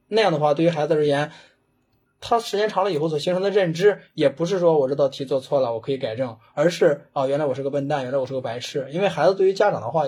[0.08, 1.32] 那样的话，对于孩子而言，
[2.20, 8.88] 他时间长了以后所形成的认知，也不是说我这道题做错了，我可以改正，而是啊，原来我是个笨蛋，原来我是个白痴。
[8.90, 10.04] 因为孩子对于家长的话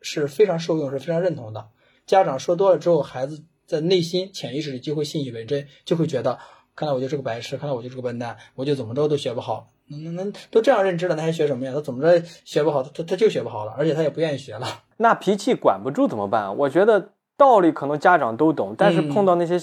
[0.00, 1.68] 是非常受用，是非常认同的。
[2.06, 3.42] 家长说多了之后，孩子。
[3.70, 6.36] 在内心潜意识里就会信以为真，就会觉得，
[6.74, 9.70] 看来我就是个白痴，看来我就是个笨蛋，我就怎么着都学不好。
[9.86, 11.70] 那那那都这样认知了，那还学什么呀？
[11.72, 12.82] 他怎么着学不好？
[12.82, 14.66] 他他他就学不好了，而且他也不愿意学了。
[14.96, 16.56] 那脾气管不住怎么办？
[16.56, 19.56] 我觉得道理可能家长都懂，但是碰到那些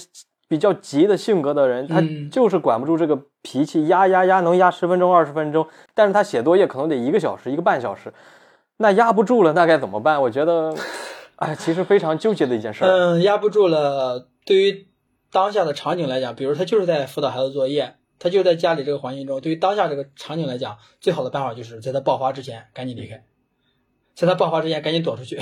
[0.48, 8.14] 比较急的性格的人，他就是管不住这个脾气，压压压能压十分钟二十分钟，但是他写作业可能得一个小时一个半小时，
[8.78, 10.22] 那压不住了，那该怎么办？
[10.22, 10.74] 我觉得。
[11.38, 12.84] 哎，其实非常纠结的一件事。
[12.84, 14.28] 嗯，压不住了。
[14.44, 14.88] 对于
[15.30, 19.40] 当下的场景来讲，比如他就是在辅导孩子作业，他就在家里这个环境中。
[19.40, 23.24] 对于当下这个场景来讲，最好的办法就是在他爆发之前赶紧离开，
[24.16, 25.40] 在他爆发之前赶紧躲出去，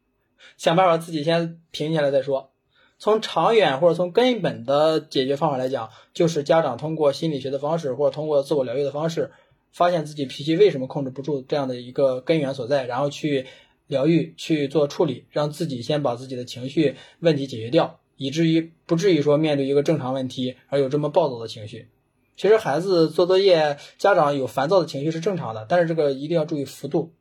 [0.58, 2.52] 想办法自己先平静下来再说。
[2.98, 9.32] 从长远或者从根本的解决方法来讲，就是家长通过心理学的方式或者通过自我疗愈的方式，
[9.72, 13.46] 发现自己脾气为什么控制不住这样的一个根源所在，然后去。
[13.90, 21.88] 疗愈去做处理，让自己先把自己的情绪问题解决掉，以至于不至于说面对一个正常问题而有这么暴躁的情绪。
[22.36, 27.12] 其实孩子做作业，家长有烦躁的情绪是正常的，但是这个一定要注意幅度，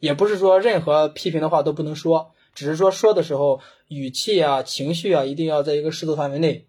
[0.00, 6.66] 也不是说任何批评的话都不能说，只是说说的时候语气啊、情绪啊，一定要在一个适度范围内，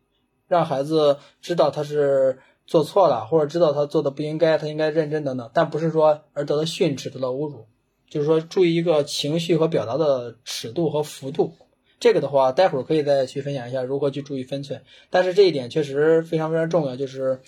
[0.47, 7.65] 让孩子知道他是做错了，或者知道他做的不应该，他应该认真等等，但不是说而得到训斥、得到侮辱。
[8.10, 11.53] 就是说，注意一个情绪和表达的尺度和幅度。
[11.99, 14.82] 这个的话，待会儿可以再去分享一下如何去注意分寸。
[15.10, 17.41] 但是这一点确实非常非常重要，就是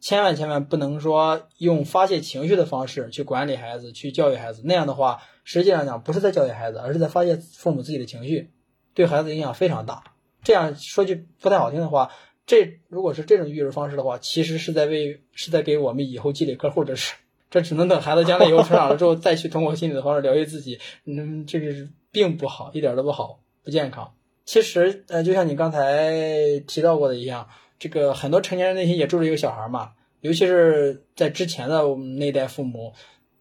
[0.00, 4.62] 千万千万不能说用发泄情绪的方式去管理孩子、去教育孩子。
[4.64, 8.50] 那样的话，实际上讲不是在教育孩子，而是在发泄父母自己的情绪，
[8.94, 10.04] 对孩子影响非常大。
[10.44, 12.12] 这样说句不太好听的话，
[12.46, 17.16] 这如果是这种育儿方式的话，其实是在为是在给我们以后积累客户，这是
[17.50, 24.14] 这只能等孩子将来以后成长了之后再去通过心理的方式疗愈自己，嗯，这个是并不好，一点都不好，不健康。
[24.44, 27.48] 其实，呃，就像你刚才提到过的一样，
[27.78, 29.90] 这个很多成年人内心也住着一个小孩嘛，
[30.20, 31.84] 尤其是在之前的
[32.18, 32.92] 那代父母。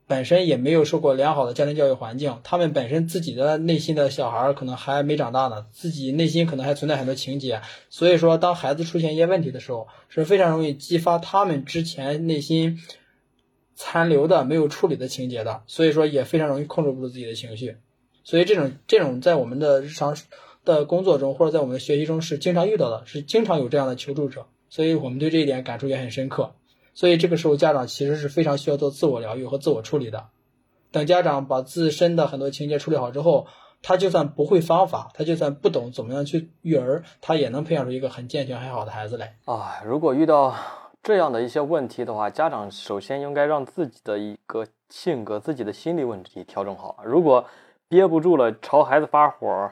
[0.07, 12.79] 本身也没有受过良好的家庭教育环境，他们本身自己的内心的小孩可能还没长大呢，自己内心可能还存在很多情节，所以说当孩子出现一些问题的时候，是非常容易激发他们之前内心
[13.81, 17.77] 残留的没有处理的情节的，所以说也非常容易控制不住自己的情绪，
[18.25, 20.17] 所以这种这种在我们的日常
[20.65, 26.55] 的工作中或者在我们的学习中是经常遇到的，是经常有这样的求助者，所以我们对这一点感触也很深刻。
[26.93, 30.25] 所以这个时候，家长其实是非常需要做自我疗愈和自我处理的。
[30.91, 33.47] 等家长把自身的很多情节处理好之后，
[33.81, 39.37] 他就算不会方法，他就算不懂怎么样去育儿，他也能培养出一个很健全、很好的孩子来。
[39.45, 40.53] 啊，如果遇到
[41.01, 46.99] 这样的一些问题的话，家长首先应该让自己的一个性格、自己的心理问题调整好。
[47.05, 47.45] 如果
[47.87, 49.71] 憋不住了，朝孩子发火，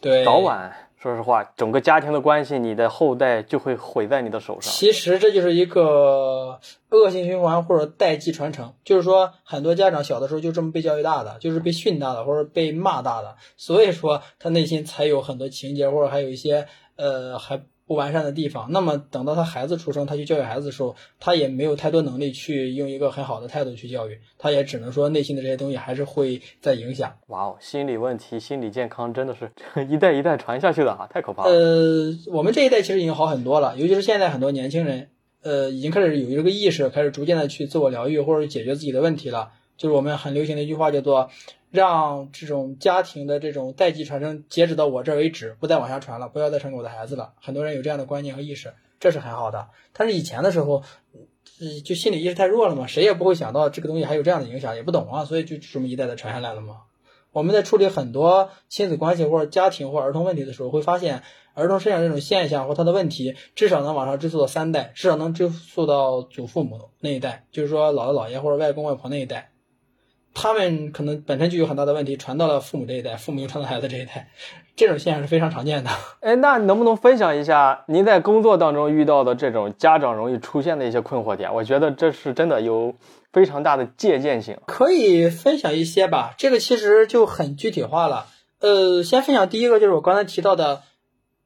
[0.00, 0.72] 对，早晚。
[0.98, 4.70] 说实话，整个家庭的关系，你的后代就会毁在你的手上。
[4.70, 17.62] 其实这就是一个恶性循环或者代际传承，就是说很多家长小的时候就这么被教育大的，就是被训大的或者被骂大的，所以说他内心才有很多情节或者还有一些呃还。
[17.90, 27.12] 不完善的地方，那么等到他孩子出生，他去教育孩子的时候，他也没有太多能力去用一个很好的态度去教育，他也只能说内心的这些东西还是会在影响。
[27.26, 29.50] 哇哦，心理问题、心理健康真的是
[29.90, 31.50] 一代一代传下去的啊，太可怕了。
[31.50, 35.08] 呃，我们这一代其实已经好很多了，尤其是现在很多年轻人，
[35.42, 39.50] 呃，已经开始有这个意识，开始逐渐的去自我疗愈或者解决自己的问题了。
[39.76, 41.28] 就是我们很流行的一句话叫做。
[41.70, 47.32] 让这种家庭的这种代际传承截止到我这为止，不再往下传了，不要再传给我的孩子了。
[47.40, 49.68] 很多人有这样的观念和意识，这是很好的。
[49.92, 50.82] 但是以前的时候，
[51.84, 56.82] 就心理意识太弱了嘛，谁也不会想到这个东西还有这样的影响，也不懂啊，所以就这么一代代传下来了嘛。
[57.32, 61.22] 我们在处理很多亲子关系或者家庭或儿童问题的时候，会发现
[61.54, 69.49] 儿童身上这种现象或他的问题，至少能往上追溯到三代，至少能追溯到祖父母那一代，就是说姥姥姥爷或者外公外婆那一代。
[70.32, 74.28] 他们可能本身就有很大的问题，传到了父母这一代，父母又传到孩子这一代，
[74.76, 75.90] 这种现象是非常常见的。
[76.22, 81.52] 哎，那能不能分享一下您在工作当中遇到的这种家长容易出现的一些困惑点？
[81.52, 82.94] 我觉得这是真的有
[83.32, 84.56] 非常大的借鉴性。
[84.66, 88.26] 可以分享一些吧，这个其实就很具体化了。
[88.60, 90.82] 呃，先分享第一个就是我刚才提到的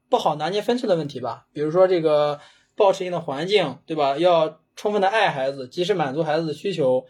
[0.09, 2.39] 不好拿捏分寸的问题吧，比如说这个
[2.77, 4.17] 保持性的环境，对吧？
[4.17, 7.05] 要充分的爱孩子，及时满足孩子的需求。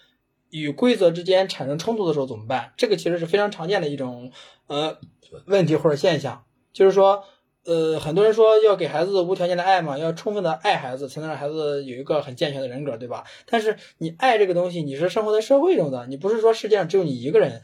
[0.58, 2.72] 与规则之间产生冲突的时候怎么办？
[2.78, 4.32] 这个其实是非常常见的一种
[4.68, 4.98] 呃
[5.48, 7.26] 问题或者现象，就是说
[7.66, 13.26] 呃很多人说要给孩子无条件的爱嘛，要充分的爱孩子才能让孩子有一个很健全的人格，对吧？
[13.46, 17.62] 但是你爱这个东西，你是生活在社会中的，你不是说世界上只有你一个人，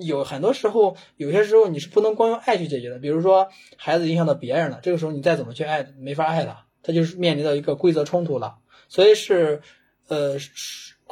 [0.00, 2.98] 有很多时候有些时候你是不能光用爱去解决的。
[2.98, 8.54] 比如说孩子影响到别人了，这个时候你再怎么去爱，没法爱了，他就是面临到一个规则冲突了。
[8.88, 9.60] 所以是
[10.08, 10.38] 呃。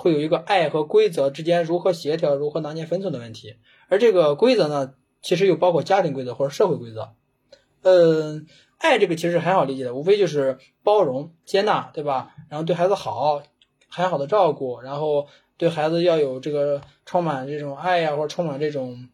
[0.02, 3.54] 会有一个爱和规则之间如何协调、如何拿捏分寸的问题，
[3.88, 7.14] 而这个规则呢，其实又包括家庭规则或者社会规则。
[7.82, 8.48] 嗯，
[8.78, 12.34] 爱这个其实是很好理解的，无非就是包容、接纳，对吧？
[12.50, 13.40] 然后对孩子好，
[13.88, 19.08] 很好的照顾，然后对孩子要有这个充满这种爱呀，或者充满这种。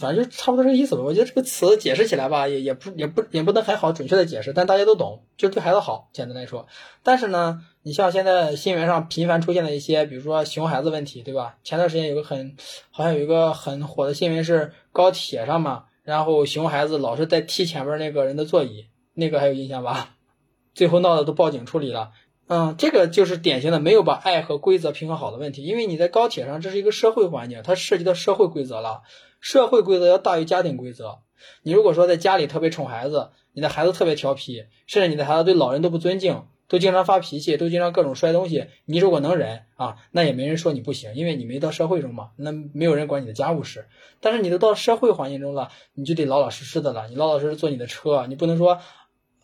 [0.00, 1.02] 反正就差不多这个意思吧。
[1.02, 6.66] 我觉得这个词解释起来吧，也也不也不也不能很好准确的解释，但大家都懂，就对孩子好，简单来说。
[7.02, 11.56] 但是呢，你像现在新闻上频繁出现的一些，比如说熊孩子问题，对吧？
[11.62, 12.56] 前段时间有个很
[12.90, 20.16] 好像有一个很火的新闻是高铁上嘛，然后熊孩子老是在踢前面那个人的座椅，那个还有印象吧？
[20.74, 22.10] 最后闹的都报警处理了。
[22.48, 29.02] 嗯，这个就是典型的没有把爱和规则平衡好的问题，因为你在高铁上，这是一个社会环境，它涉及到社会规则了。
[29.46, 31.20] 社会规则要大于家庭规则。
[31.62, 43.86] 你如果说在家里特别宠孩子，你的孩子特别调皮，甚至你的孩子对老人都不尊敬，都经常发脾气，都经常各种摔东西，你如果能忍啊，那也没人说你不行，因为你没到社会中嘛，那没有人管你的家务事。
[44.20, 48.80] 但是你都到社会环境中了，你就得老老实实的了，你老老实实坐你的车，你不能说，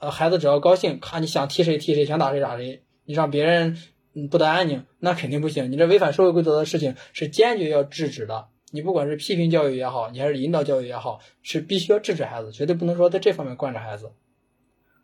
[0.00, 3.78] 呃，孩子只要高兴，看你想踢谁踢谁，想打谁打谁，你让别人
[4.14, 5.70] 嗯不得安宁，那肯定不行。
[5.70, 8.48] 你这违反社会规则的事情是坚决要制止的。
[8.72, 14.12] 你不管是批评教育也好，你还是引导教育也好，是必须要制止孩子，绝对不能说在这方面惯着孩子。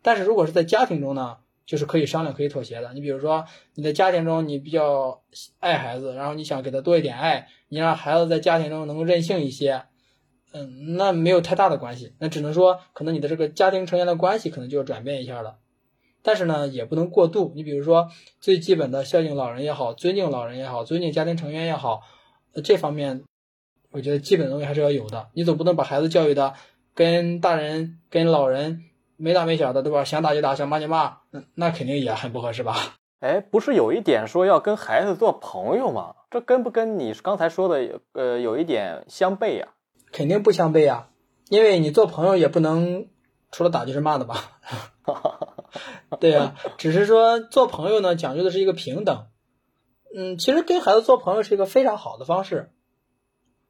[0.01, 2.93] 但是如果是在家庭中呢，就是可以商量、可以妥协的。
[2.93, 3.45] 你比如说，
[3.75, 5.21] 你的家庭中你比较
[5.59, 9.83] 爱孩子，然后你想给他多一点爱，你让孩子在家庭中能够任性一些，
[10.51, 15.57] 嗯，那没有太大的关系，那只能说可能你的这个家庭成员的关系可能就要转变一下了。
[16.21, 17.53] 但是呢，也不能过度。
[17.55, 18.09] 你比如说，
[18.41, 22.01] 最基本的孝敬老人也好，尊敬老人也好，尊敬家庭成员也好，
[22.63, 23.23] 这方面，
[23.91, 25.29] 我觉得基本的东西还是要有的。
[25.33, 26.53] 你总不能把孩子教育的
[26.93, 28.85] 跟大人、跟老人。
[29.21, 30.05] 没大没小的，对吧？
[30.05, 32.77] 想打就打，想骂就骂，那那肯定也很不合适吧？
[33.19, 36.15] 哎，不是有一点说要跟孩子做朋友吗？
[36.31, 39.67] 这跟不跟你刚才说的呃有一点相悖呀？
[40.13, 41.09] 肯定不相悖啊，
[41.49, 43.07] 因为你做朋友也不能
[43.51, 44.61] 除了打就是骂的吧？
[46.21, 49.27] 对呀，只是说做朋友呢，讲究的是一个平等。
[50.15, 52.71] 嗯，其实跟孩子做朋友是一个非常好的方式，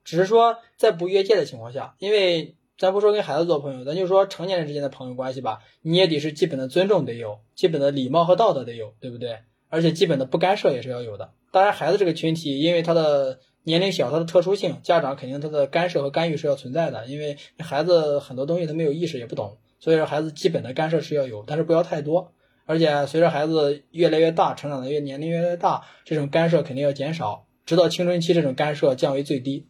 [0.10, 2.56] 只是说在不越界的情况下，因为。
[2.80, 5.60] 咱不说跟孩子做朋友，咱就说成年人之间的朋友关系吧。
[5.82, 9.40] 你也得是基本的尊重得有，基本的礼貌和道德得有，对不对？
[9.68, 11.34] 而且基本的不干涉也是要有的。
[11.52, 17.06] 当然，孩子这个群体，因为他的年龄小，他的特殊性，家长肯定他的干涉和干预是要存在的。
[17.08, 22.32] 因为孩子很多东西他没有意识也不懂，所以说孩子基本的干涉是要有，但是不要太多。
[22.66, 29.68] 而且随着孩子越来越大，成长的越年龄越来越大，这种干涉肯定要减少，直到青春期这种干涉降为最低。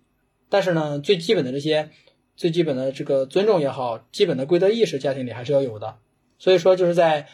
[0.49, 1.89] 但是呢，最基本的这些。
[2.35, 5.97] 最基本的这个尊重也好，基本的规则意识，家庭里还是要有的。
[6.37, 7.27] 所以说，就是在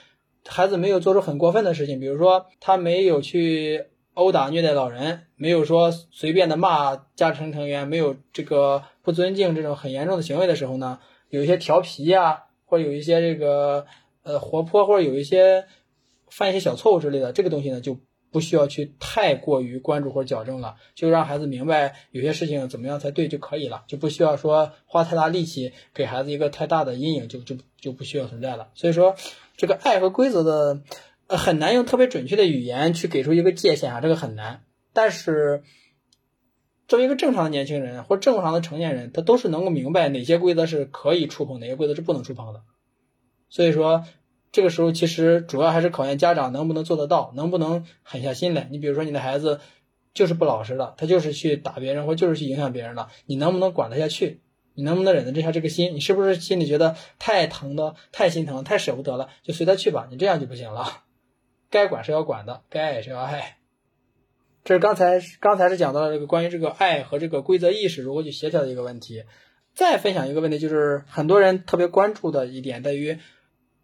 [0.47, 3.86] 孩子没有做出很过分的事情，比如说他没有去
[4.16, 10.97] 殴打虐待老人，没有说随便的骂家庭成员，没有这个不尊敬这种很严重的行为的时候呢，
[11.30, 13.86] 有一些调皮呀，或者有一些这个
[14.24, 15.66] 呃活泼，或者有一些
[16.32, 17.99] 犯一些小错误之类的，这个东西呢就。
[18.36, 28.71] 不需要去太过于关注或者矫正了，就让孩子明白有些事情怎么样才对就可以了，就不需要说花太大力气给孩子一个太大的阴影，就就就不需要存在了。
[28.73, 29.15] 所以说，
[29.55, 30.81] 这个爱和规则的，
[31.27, 34.65] 呃，很难用特别准确的语言去给出一个界限啊，这个很难。
[34.91, 35.63] 但是，
[36.89, 42.63] 作为一个正常的年轻人或正常的成年人，他都是能够明白哪些规则是可以触碰，哪些规则是不能触碰的。
[43.47, 44.03] 所以说。
[44.55, 48.69] 这个时候其实主要还是考验家长能不能做得到，能不能狠下心来。
[48.71, 49.59] 你比如说你的孩子
[50.13, 54.39] 就是不老实了，他就是去打别人或就是去影响别人了，你能不能管得下去？
[54.73, 55.93] 你能不能忍得下这个心？
[55.93, 60.07] 你是不是心里觉得太疼的、太心疼、太舍不得了，就随他去吧？
[60.09, 61.03] 你这样就不行了。
[61.69, 63.57] 该管是要管的，该爱是要爱。
[64.63, 69.25] 这是刚才刚才是讲到了这个关于这个爱和这个规则意识如何去协调的一个问题。
[69.73, 73.19] 再分享一个问题，就是很多人特别关注的一点在于。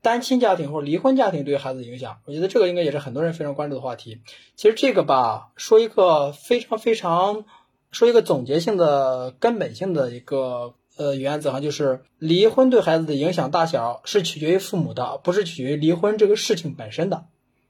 [0.02, 4.22] 单亲家庭或者离婚家庭对孩子的影响，我觉得这个应该也是很多人非常关注的话题。
[4.56, 7.46] 其实这个吧，说一个非常非常，
[7.92, 17.26] 说一个总结性的、根本性的一个呃原则哈，就是离婚对孩子的影响大小是取决于父母的，不是取决于离婚这个事情本身的，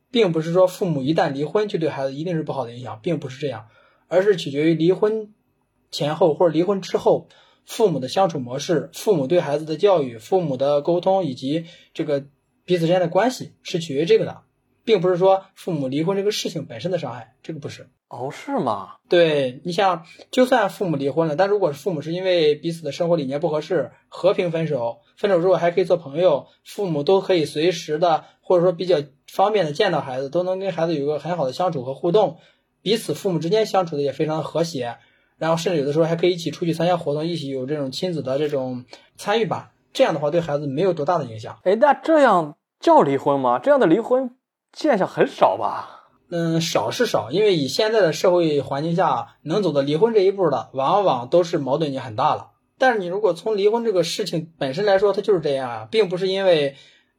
[0.09, 3.67] 并不是说父母一旦离婚就对孩子一定是不好的影响，并不是这样，
[4.07, 5.33] 而是取决于离婚
[5.91, 7.27] 前后或者离婚之后。
[7.71, 12.25] 父母的相处模式，父母对孩子的教育，父母的沟通，以及这个
[12.65, 14.41] 彼此之间的关系，是取决于这个的，
[14.83, 17.87] 并不是说父母离婚这个事情本身的伤害，这个不是。
[18.09, 18.95] 哦，是吗？
[19.07, 28.97] 对，你像，就算父母离婚了，但如果父母是因为彼此的生活理念不合适，和平分手，分手之后还可以做朋友，父母都可以随时的，或者说比较
[29.27, 32.39] 方便的见到孩子，都能跟孩子有个很好的相处和互动，
[32.81, 34.97] 彼此父母之间相处的也非常的和谐。
[35.41, 38.85] 然后甚至有的时候还可以一起出去参加活动，一起有这种亲子的这种
[39.15, 39.71] 参与吧。
[39.91, 41.57] 这样的话对孩子没有多大的影响。
[41.63, 43.57] 哎，那这样叫离婚吗？
[43.57, 44.35] 这样的离婚
[44.71, 46.11] 现象很少吧？
[46.29, 52.51] 嗯，少是少，因为以现在的社会环境下，能走到离婚这一步的，往往都是矛盾已经很大了。
[52.77, 56.75] 但是你如果从离婚这个事情本身来说，它就是这样啊，并不是因为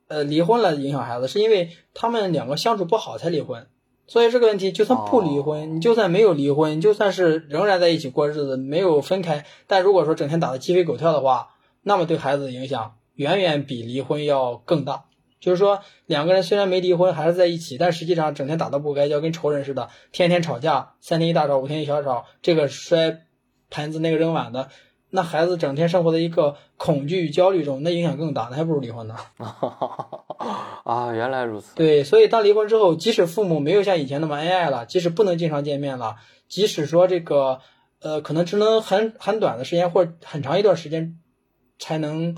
[0.06, 3.66] 呃离婚了影响孩子，是因为他们两个相处不好才离婚。
[4.12, 15.04] 所以这个问题，就算不离婚，你就算没有离婚，就算是仍然在一起过日子，没有分开，但如果说整天打得鸡飞狗跳的话，那么对孩子的影响远远比离婚要更大。
[15.40, 23.22] 就是说，两个人虽然没离婚，还是在一起，但实际上整天打得不该交，跟仇人似的，天天吵架，三天一大吵，五天一小吵，这个摔
[23.70, 24.68] 盘子，那个扔碗的。
[25.14, 29.14] 那孩子整天生活在一个恐惧与、焦虑中，那影响更大，那还不如离婚呢。
[30.84, 31.74] 啊，原来如此。
[31.74, 36.16] 对，所以当离婚之后，即使父母没有像以前那么恩爱了，即使不能经常见面了，
[36.48, 37.60] 即使说这个，
[38.00, 41.18] 呃，可能只能很很短的时间或者很长一段时间
[41.78, 42.34] 才能，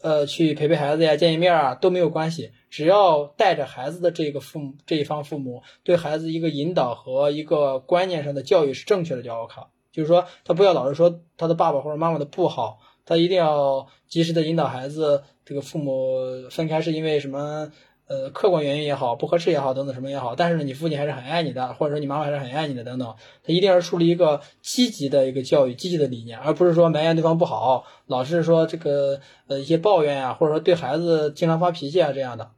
[0.00, 2.52] 呃，去陪陪孩子呀、见一面啊，都没有关系。
[2.70, 9.60] 只要带着孩子的这个父母这一方父母对孩子一个引导和一个观念上的教育是正确的，就 OK。
[9.94, 15.22] 就是说，他不要老是说他的爸爸或者妈妈的不好，他一定要及时的引导孩子。
[15.44, 16.18] 这个父母
[16.50, 17.70] 分开是因为什么？
[18.06, 32.50] 呃，客观原因也好，不合适也好，等等什么也好，但是呢，你父亲还是很爱你的，或者说你妈妈还是很爱你的，等等，他一定要树立一个积极的一个教育、积极的理念，而不是说埋怨对方不好，老是说这个呃一些抱怨啊，或者说对孩子经常发脾气啊这样的，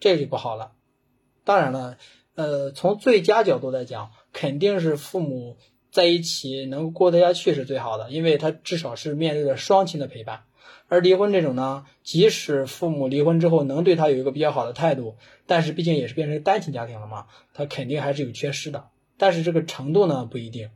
[0.00, 0.72] 这就不好了。
[1.44, 1.98] 当然了，
[2.34, 5.58] 呃，从最佳角度来讲，肯定是父母
[5.94, 10.40] 在一起能过得下去是最好的，因为他至少是面对着双亲的陪伴。
[10.88, 15.14] 而离婚这种呢，即使父母离婚之后能对他有一个比较好的态度，
[15.46, 18.88] 但是毕竟也是变成单亲家庭了嘛，他肯定还是有缺失的。
[19.16, 20.70] 但是这个程度呢不一定，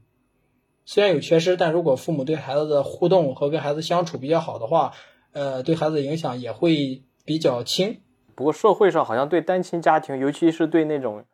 [0.85, 4.93] 虽然有缺失，但如果父母对孩子的互动和跟孩子相处比较好的话，
[5.33, 8.01] 呃，对孩子的影响也会比较轻。
[8.37, 11.25] 不过社会上好像对单亲家庭，尤其是对那种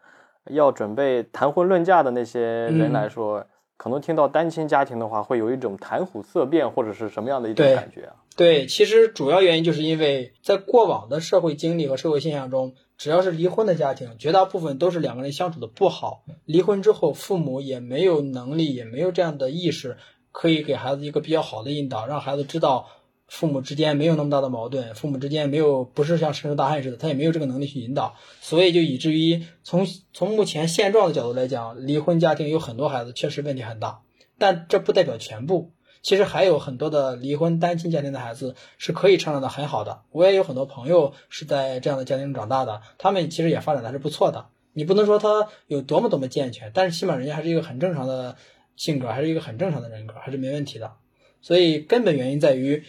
[0.51, 8.17] 要准备谈婚论嫁的那些人来说，可能听到单亲家庭的话，会有一种谈虎色变或者是什么样的一种感觉啊？
[8.37, 16.25] 对，其实主要原因就是因为在过往的社会经历和社会现象中，只要是离婚的家庭，绝大部分都是两个人相处的不好。
[16.45, 19.99] 离婚之后，父母也没有能力，也没有这样的意识，
[20.33, 22.89] 可以给孩子一个比较好的引导，让孩子知道
[23.35, 28.15] 父母之间没有那么大的矛盾，父母之间没有不是像深仇大恨似的，他也没有这个能力去引导。
[28.41, 34.03] 所以就以至于从从目前现状的角度来讲，离婚家庭有很多孩子确实问题很大，
[34.39, 35.73] 但这不代表全部。
[36.01, 44.47] 其实还有很多的离婚单亲家庭的孩子是可以成长的很好的，我也有很多朋友是在这样的家庭中长大的，他们其实也发展的还是不错的。
[44.75, 48.37] 你不能说他有多么多么健全，但是起码人家还是一个很正常的
[48.77, 50.93] 性格，还是一个很正常的人格，还是没问题的。
[51.41, 52.85] 所以根本原因在于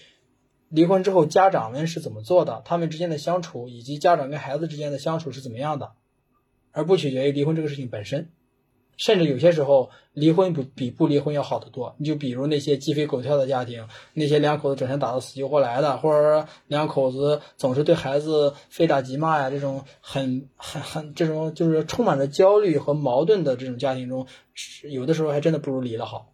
[0.75, 5.93] 离婚之后家长们是怎么做的，他们之间的相处以及家长跟孩子之间的相处是怎么样的，
[6.71, 8.29] 而不取决于离婚这个事情本身。
[8.97, 11.95] 甚至有些时候，离婚不比不离婚要好得多。
[11.97, 24.27] 你就比如那些鸡飞狗跳的家庭，那些两口子整天打得死去活来的，或者说两口子总是对孩子非打即骂呀，这种很 很很这种就是充满着焦虑和矛盾的这种家庭中，
[24.89, 26.31] 有的时候还真的不如离了好。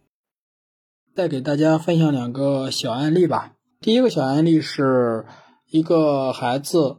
[1.16, 3.54] 再给大家分享两个小案例吧。
[3.82, 5.26] 第一个小案例是
[5.68, 6.98] 一个孩子，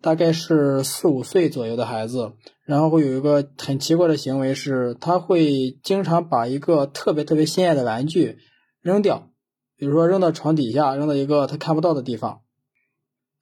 [0.00, 2.32] 大概是四五岁左右的孩子。
[2.64, 8.38] 然后会有一个很奇怪的行为，是他会经常把一个特别特别心爱的玩具
[8.80, 9.28] 扔掉，
[9.76, 12.40] 比如说扔到床底下，扔到一个他看不到的地方。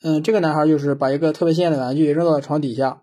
[0.02, 3.02] 嗯，这个男孩就是把一个特别心爱的玩具扔到了床底下，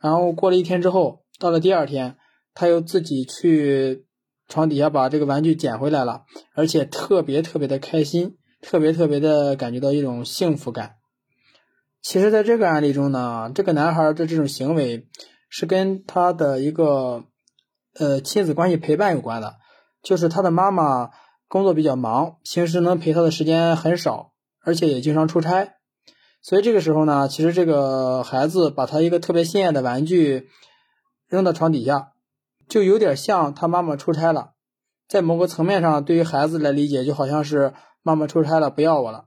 [0.00, 2.16] 然后过了一天之后，到了第二天，
[2.54, 4.06] 他又自己去
[4.46, 6.22] 床底下把这个玩具捡回来了，
[6.54, 10.96] 而且特别特别的开心，特别特别的感觉到一种幸福感。
[12.02, 15.08] 其实，在这个案例中呢，这个男孩的这种行为。
[15.50, 17.24] 是跟他的一个
[17.98, 19.56] 呃亲子关系陪伴有关的，
[20.02, 21.08] 就是他的妈妈
[21.48, 24.32] 工作比较忙，平时能陪他的时间很少，
[24.62, 25.76] 而且也经常出差，
[26.42, 30.50] 所以这个时候呢，其实这个孩子把他一个特别心爱的玩具
[31.28, 32.12] 扔到床底下，
[32.68, 34.50] 就有点像他妈妈出差了，
[35.08, 37.72] 在某个层面上，对于孩子来理解，就好像是
[38.02, 39.26] 妈妈出差了，不要我了。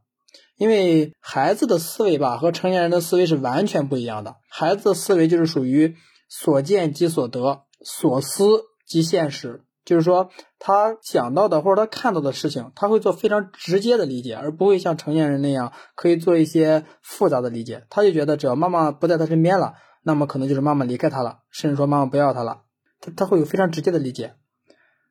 [0.57, 5.95] 因为孩子的思维吧，和成年人的思维是完全不一样的，孩子的思维就是属于。
[6.33, 8.45] 所见即所得，所思
[8.87, 9.65] 即现实。
[9.83, 17.83] 就是说，他想到的或者他看到的事情，他会做非常直接的理解，而不会像成年人那样可以做一些复杂的理解。
[17.89, 22.61] 他就觉得，只要妈妈不在他身边了，那么可能就是妈妈离开他了，甚至说妈妈不要他了。
[23.01, 24.35] 他他会有非常直接的理解。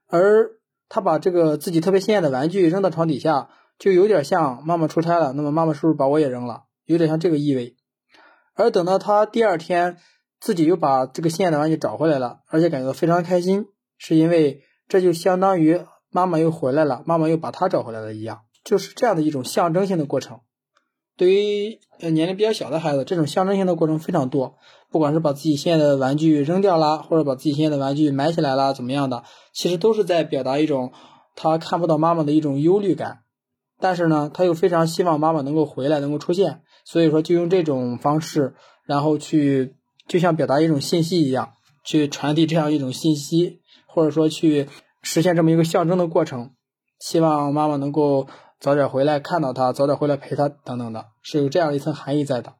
[0.06, 0.52] 而
[0.90, 6.64] 他把这个自己特别心爱的玩具扔到床底下，就有点像妈妈出差了，那么妈妈是不是把我也扔了？
[6.84, 7.76] 有点像这个意味。
[8.54, 9.96] 而等到他第二天。
[10.42, 13.66] 自己又把这个心爱的玩具找回来了，而且感觉到非常开心，
[13.98, 20.40] 是因为这就相当于妈妈又回来了，妈妈又把他找回来了一样，就是这样的一种象征性的过程。
[21.20, 24.56] 对于呃年龄比较小的孩子，这种象征性的过程非常多，
[24.90, 30.92] 不管是把自己心爱的玩具扔掉啦，或者把自己心爱的玩具埋起来啦，怎么样的，其实都是在表达一种
[31.36, 33.18] 他看不到妈妈的一种忧虑感。
[33.78, 38.54] 但是呢，他又非常希望妈妈能够回来，能够出现，所以说就用这种方式，
[38.86, 39.76] 然后去。
[40.08, 41.52] 就像表达一种信息一样，
[41.84, 44.66] 去传递这样一种信息，或者说去
[45.02, 46.50] 实现这么一个象征的过程，
[46.98, 48.26] 希望妈妈能够
[48.58, 52.54] 早点回来看到他，早点回来陪他等等的，是有这样一层含义在的。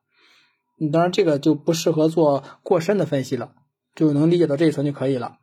[0.80, 3.52] 嗯当然，这个就不适合做过深的分析了，
[3.94, 5.36] 就能理解到这一层就可以了。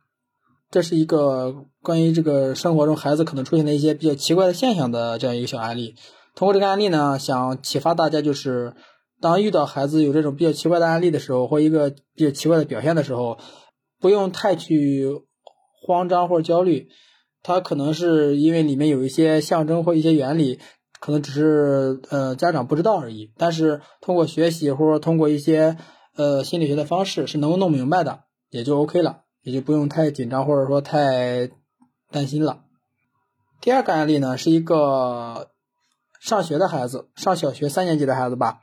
[0.70, 5.94] 这是一个关于这个生活中孩子可能出现的一些比较奇怪的现象的这样一个小案例。
[6.34, 8.74] 通过这个案例呢，想启发大家就是。
[9.20, 13.36] 当遇到孩子有这种比较奇怪的案例的时候，或一个比较奇怪的表现的时候，
[13.98, 15.08] 不用太去
[15.84, 16.86] 慌张或者焦虑，
[17.42, 20.60] 他可能是因为里面有一些象征或一些原理，
[21.00, 23.32] 可能只是呃家长不知道而已。
[23.36, 25.76] 但是通过学习或者通过一些
[26.16, 31.50] 呃心理学的方式是能够弄明白的，也就 OK 了，也就不用太紧张或者说太
[32.10, 32.64] 担心了。
[33.60, 35.50] 第二个案例呢，是一个
[36.20, 38.60] 上学的孩子，上小学三年级的孩子吧，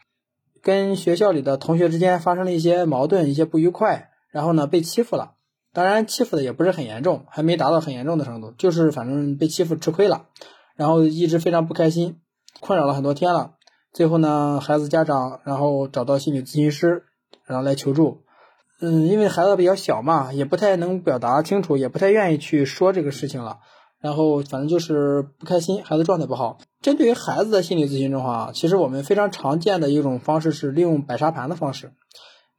[0.62, 5.34] 跟学校里的同学之间发生了一些矛盾，一些不愉快，然后呢被欺负了。
[5.74, 10.28] 当然欺负的也不是很严重，还没达到很严重的程度，就是反正被欺负吃亏了，
[10.78, 12.22] 然后一直非常不开心，
[12.66, 13.52] 困扰了很多天了。
[13.94, 17.04] 最后呢，孩子家长然后找到心理咨询师，
[17.46, 18.24] 然后来求助。
[18.82, 23.60] 嗯，因为孩子比较小嘛，也不太能表达清楚，也不太愿意去说这个事情了。
[24.02, 26.58] 然后反正就是不开心，孩子状态不好。
[26.82, 31.94] 针对于孩子的心理咨询的话，其实我们非常常见的一种方式是利用摆沙盘的方式，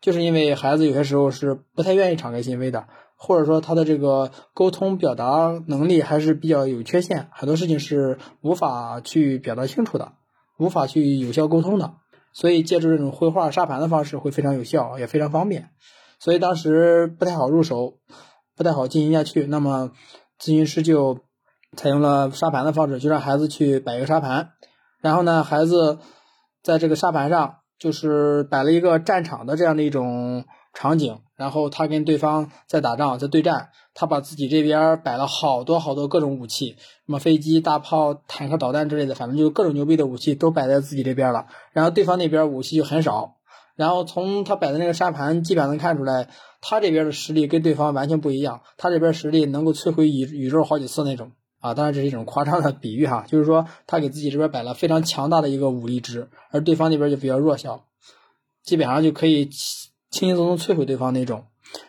[0.01, 2.87] 就是因为孩子有些时候是不太愿意敞开心扉的，
[3.17, 10.13] 或者说他的这个沟通表达能力还是比较有缺陷，很多事情是无法去表达清楚的，
[10.59, 11.95] 无法去有效沟通的。
[12.33, 15.71] 所以借助这种绘画沙盘的方式会非常有效，也非常方便。
[16.19, 17.95] 所以当时不太好入手，
[18.57, 19.47] 不太好进行下去。
[19.47, 19.91] 那么
[20.41, 21.19] 咨询师就。
[21.77, 24.53] 采用了沙盘的方式，就让孩子去摆一个沙盘，
[25.03, 25.99] 然后呢，孩子
[26.63, 43.37] 在这个沙盘上就是摆了一个战场的这样的一种场景，然后他跟对方在打仗，在对战，他把自己这边摆了好多好多各种武器，什么飞机、大炮、坦克、导弹之类的，反正就各种牛逼的武器都摆在自己这边了，然后对方那边武器就很少，
[43.75, 46.29] 然后从他摆的那个沙盘，基本上能看出来，
[46.61, 51.33] 他这边的实力跟对方完全不一样，他这边实力能够摧毁宇宇宙好几次那种。
[51.59, 57.87] 啊，当然这是一种夸张的比喻哈，就是说他给自己这边摆了非常强大的一个武力值，而对方那边就比较弱小，
[58.63, 59.49] 基本上就可以
[60.17, 61.45] 轻轻松松摧毁对方那种。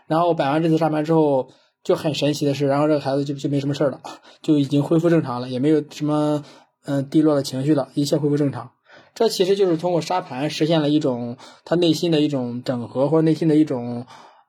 [0.07, 1.49] 然后摆完这次沙盘之后，
[1.83, 4.01] 就很神奇的是，然后这个孩子就就没什么事了，
[4.41, 6.43] 就已经恢复正常了，也没有什么
[6.85, 8.71] 嗯低落的情绪了，一切恢复正常。
[9.15, 14.05] 这其实就是通过沙盘实现了一种他内心的一种整合，或者内心的一种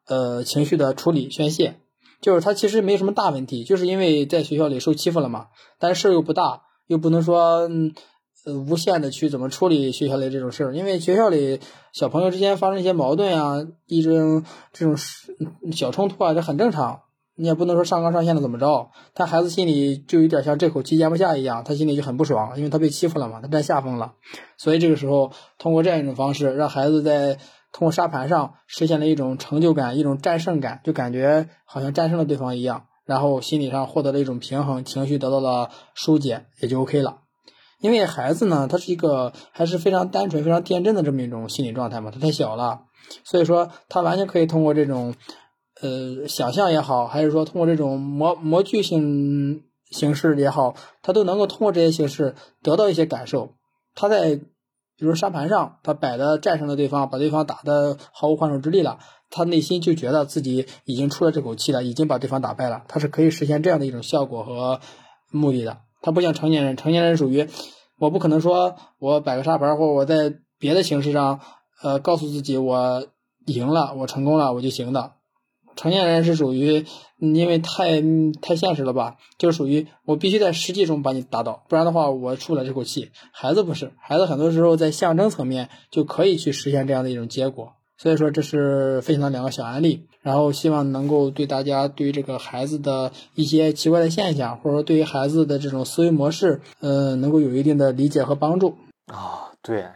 [0.06, 1.76] 呃情绪的处理宣泄。
[2.20, 5.46] 就是他其实没什么大问题，就是因为在学校里受欺负了嘛，
[5.78, 7.68] 但是事儿又不大，又不能说
[8.54, 11.60] 无限的去怎么处理学校里这种事儿，因为学校里
[11.92, 14.96] 小朋友之间发生一些矛盾啊，一种这种
[15.72, 17.00] 小冲突啊，这很正常，
[17.36, 24.14] 你也不能说上纲上线的怎么着，他孩子心里就有点像这口气咽不下一样，他心里就很不爽，因为他被欺负了嘛，他占下风了，
[24.56, 27.38] 所以这个时候通过这样一种方式，让孩子在。
[27.70, 37.18] 通过沙盘上实现了一种成就感，一种战胜感，就感觉好像战胜了对方一样，然后心理上获得了一种平衡，情绪得到了疏解，也就 OK 了。
[37.80, 42.82] 因为孩子呢，他是一个还是非常单纯、非常天真的这么一种心理状态嘛，他太小了，
[43.24, 45.14] 所以说他完全可以通过这种
[45.80, 53.54] 呃想象也好，还是说通过这种模模具性形式也好，他都能够通过这些形式得到一些感受。
[53.94, 54.40] 他在。
[55.00, 58.98] 比如沙盘上，他摆的战胜了对方，把对方打的毫无还手之力了，
[59.30, 64.80] 他内心就觉得自己已经出了这口气了，已经把对方打败了，他是可以实现这样的一种效果和
[65.30, 65.78] 目的的。
[66.08, 67.46] 他不像成年人，成年人属于
[67.98, 71.40] 我不可能说我摆个沙盘，或者我在别的形式上，
[71.82, 73.06] 呃，告诉自己我
[73.44, 75.12] 赢了，我成功了，我就行的。
[75.76, 76.86] 成年人是属于，
[77.18, 78.00] 因为太
[78.40, 83.10] 太现实了吧，就是属于我必须在实际中把你打倒，不然的话我出不了这口气。
[83.30, 87.74] 孩子不是，孩子很多时候在象征层面就可以去实现这样的一种结果。
[87.98, 98.76] 所以说这是分享的两个小案例，然后希望能够对大家对于这个孩子的一些奇怪的现象，或者说对于孩子的这种思维模式，呃，能够有一定的理解和帮助
[99.06, 99.52] 啊。
[99.62, 99.86] 对。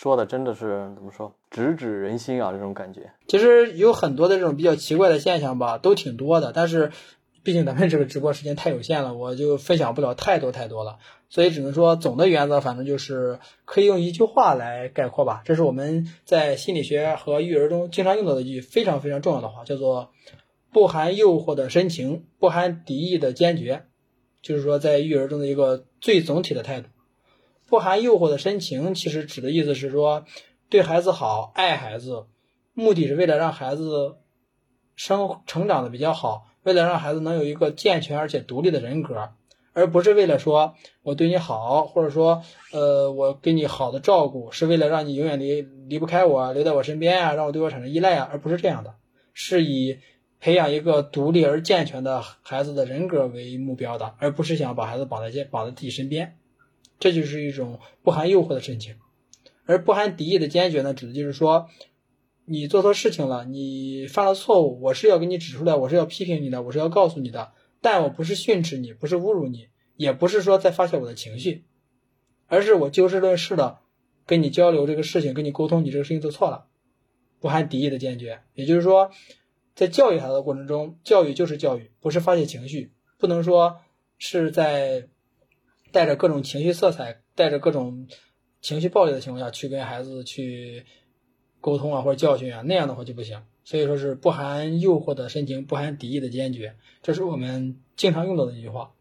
[0.00, 2.52] 说的真的是怎么说，直指人心啊！
[2.52, 6.52] 这种感觉，其实有很多的这种比较奇怪的现象吧，都挺多的。
[6.54, 6.92] 但是，
[7.42, 10.98] 毕竟咱们这个直播时间太有限了，我就分享不了太多太多了。
[11.30, 15.42] 所以只能说，总的原则反正就是可以用一句话来概括吧。
[15.44, 20.12] 这是我们在心理学和育儿中经常用到的一句非常非常重要的话，叫做
[20.72, 23.84] “不含诱惑的深情，不含敌意的坚决”，
[24.40, 26.88] 就是说在育儿中的一个最总体的态度。
[27.66, 30.24] 不含诱惑的深情，其实指的意思是说，
[30.70, 32.24] 对孩子好，爱孩子，
[32.72, 34.16] 目的是为了让孩子
[34.96, 39.32] 生成长的比较好，为了让孩子能有一个健全而且独立的人格，
[39.78, 48.96] 而不是为了说我对你好，或者说，呃，我给你好的照顾，是为了让你永远离离不开我，留在我身边啊，让我对我产生依赖啊，而不是这样的，
[49.32, 49.98] 是以
[50.40, 56.36] 培养一个独立而健全的孩子的人格为目标的，而不是想把孩子绑在肩绑在自己身边。
[56.98, 58.96] 这就是一种不含诱惑的深情，
[59.64, 61.68] 而不含敌意的坚决呢，指的就是说，
[62.46, 71.64] 你做错事情了，你犯了错误，我是要给你指出来，我是要批评你的，我是要告诉你的，但我不是训斥你，不是侮辱你，也不是说在发泄我的情绪，
[72.46, 73.78] 而是我就事论事的
[74.26, 76.66] 跟你交流这个事情，跟你沟通，你这个事情做错了，
[77.40, 78.40] 不含敌意的坚决。
[78.54, 79.10] 也就是说，
[79.74, 83.80] 在教育孩子的过程中，教育就是教育，不是发泄情绪，不能说
[84.18, 85.08] 是在
[85.92, 88.08] 带着各种情绪色彩、带着各种
[88.60, 90.84] 情绪暴力的情况下去跟孩子去
[91.60, 93.42] 沟通啊，或者教训啊，那样的话就不行。
[93.68, 98.92] 所以说是不含诱惑的深情，不含敌意的坚决，这是我们经常用到的一句话。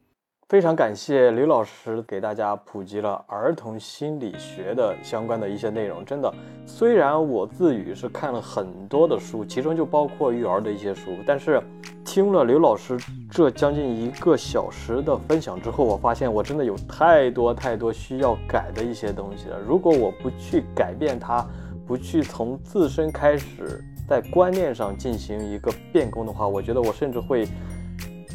[0.49, 6.03] 非常感谢刘老师给大家普及了儿童心理学的相关的一些内容。
[6.03, 6.29] 真的，
[6.65, 11.63] 虽然我自语是看了很多的书，其中就包括育儿的一些书，但是
[12.03, 12.97] 听了刘老师
[13.31, 19.57] 这将近一个小时的分享之后，我发现我真的有太多太多需要改的一些东西了。
[19.65, 21.47] 如果我不去改变它，
[21.85, 23.81] 不去从自身开始。
[24.07, 27.47] 在观念上进行一个变更的话，我觉得我甚至会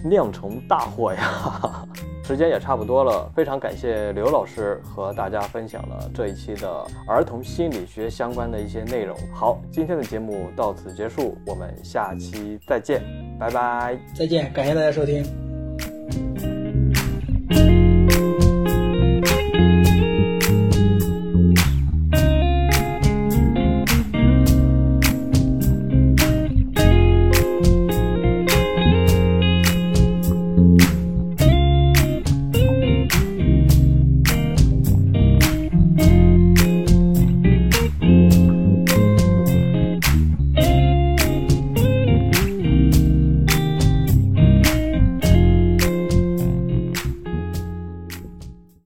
[0.05, 1.87] 酿成大祸呀！
[2.25, 9.17] 时间也差不多了，非常感谢刘老师和大家分享了这一期的儿童心理学相关的一些内容。
[9.35, 13.03] 好，今天的节目到此结束，我们下期再见，
[13.41, 13.99] 拜拜！
[14.15, 15.52] 再见，感谢大家收听。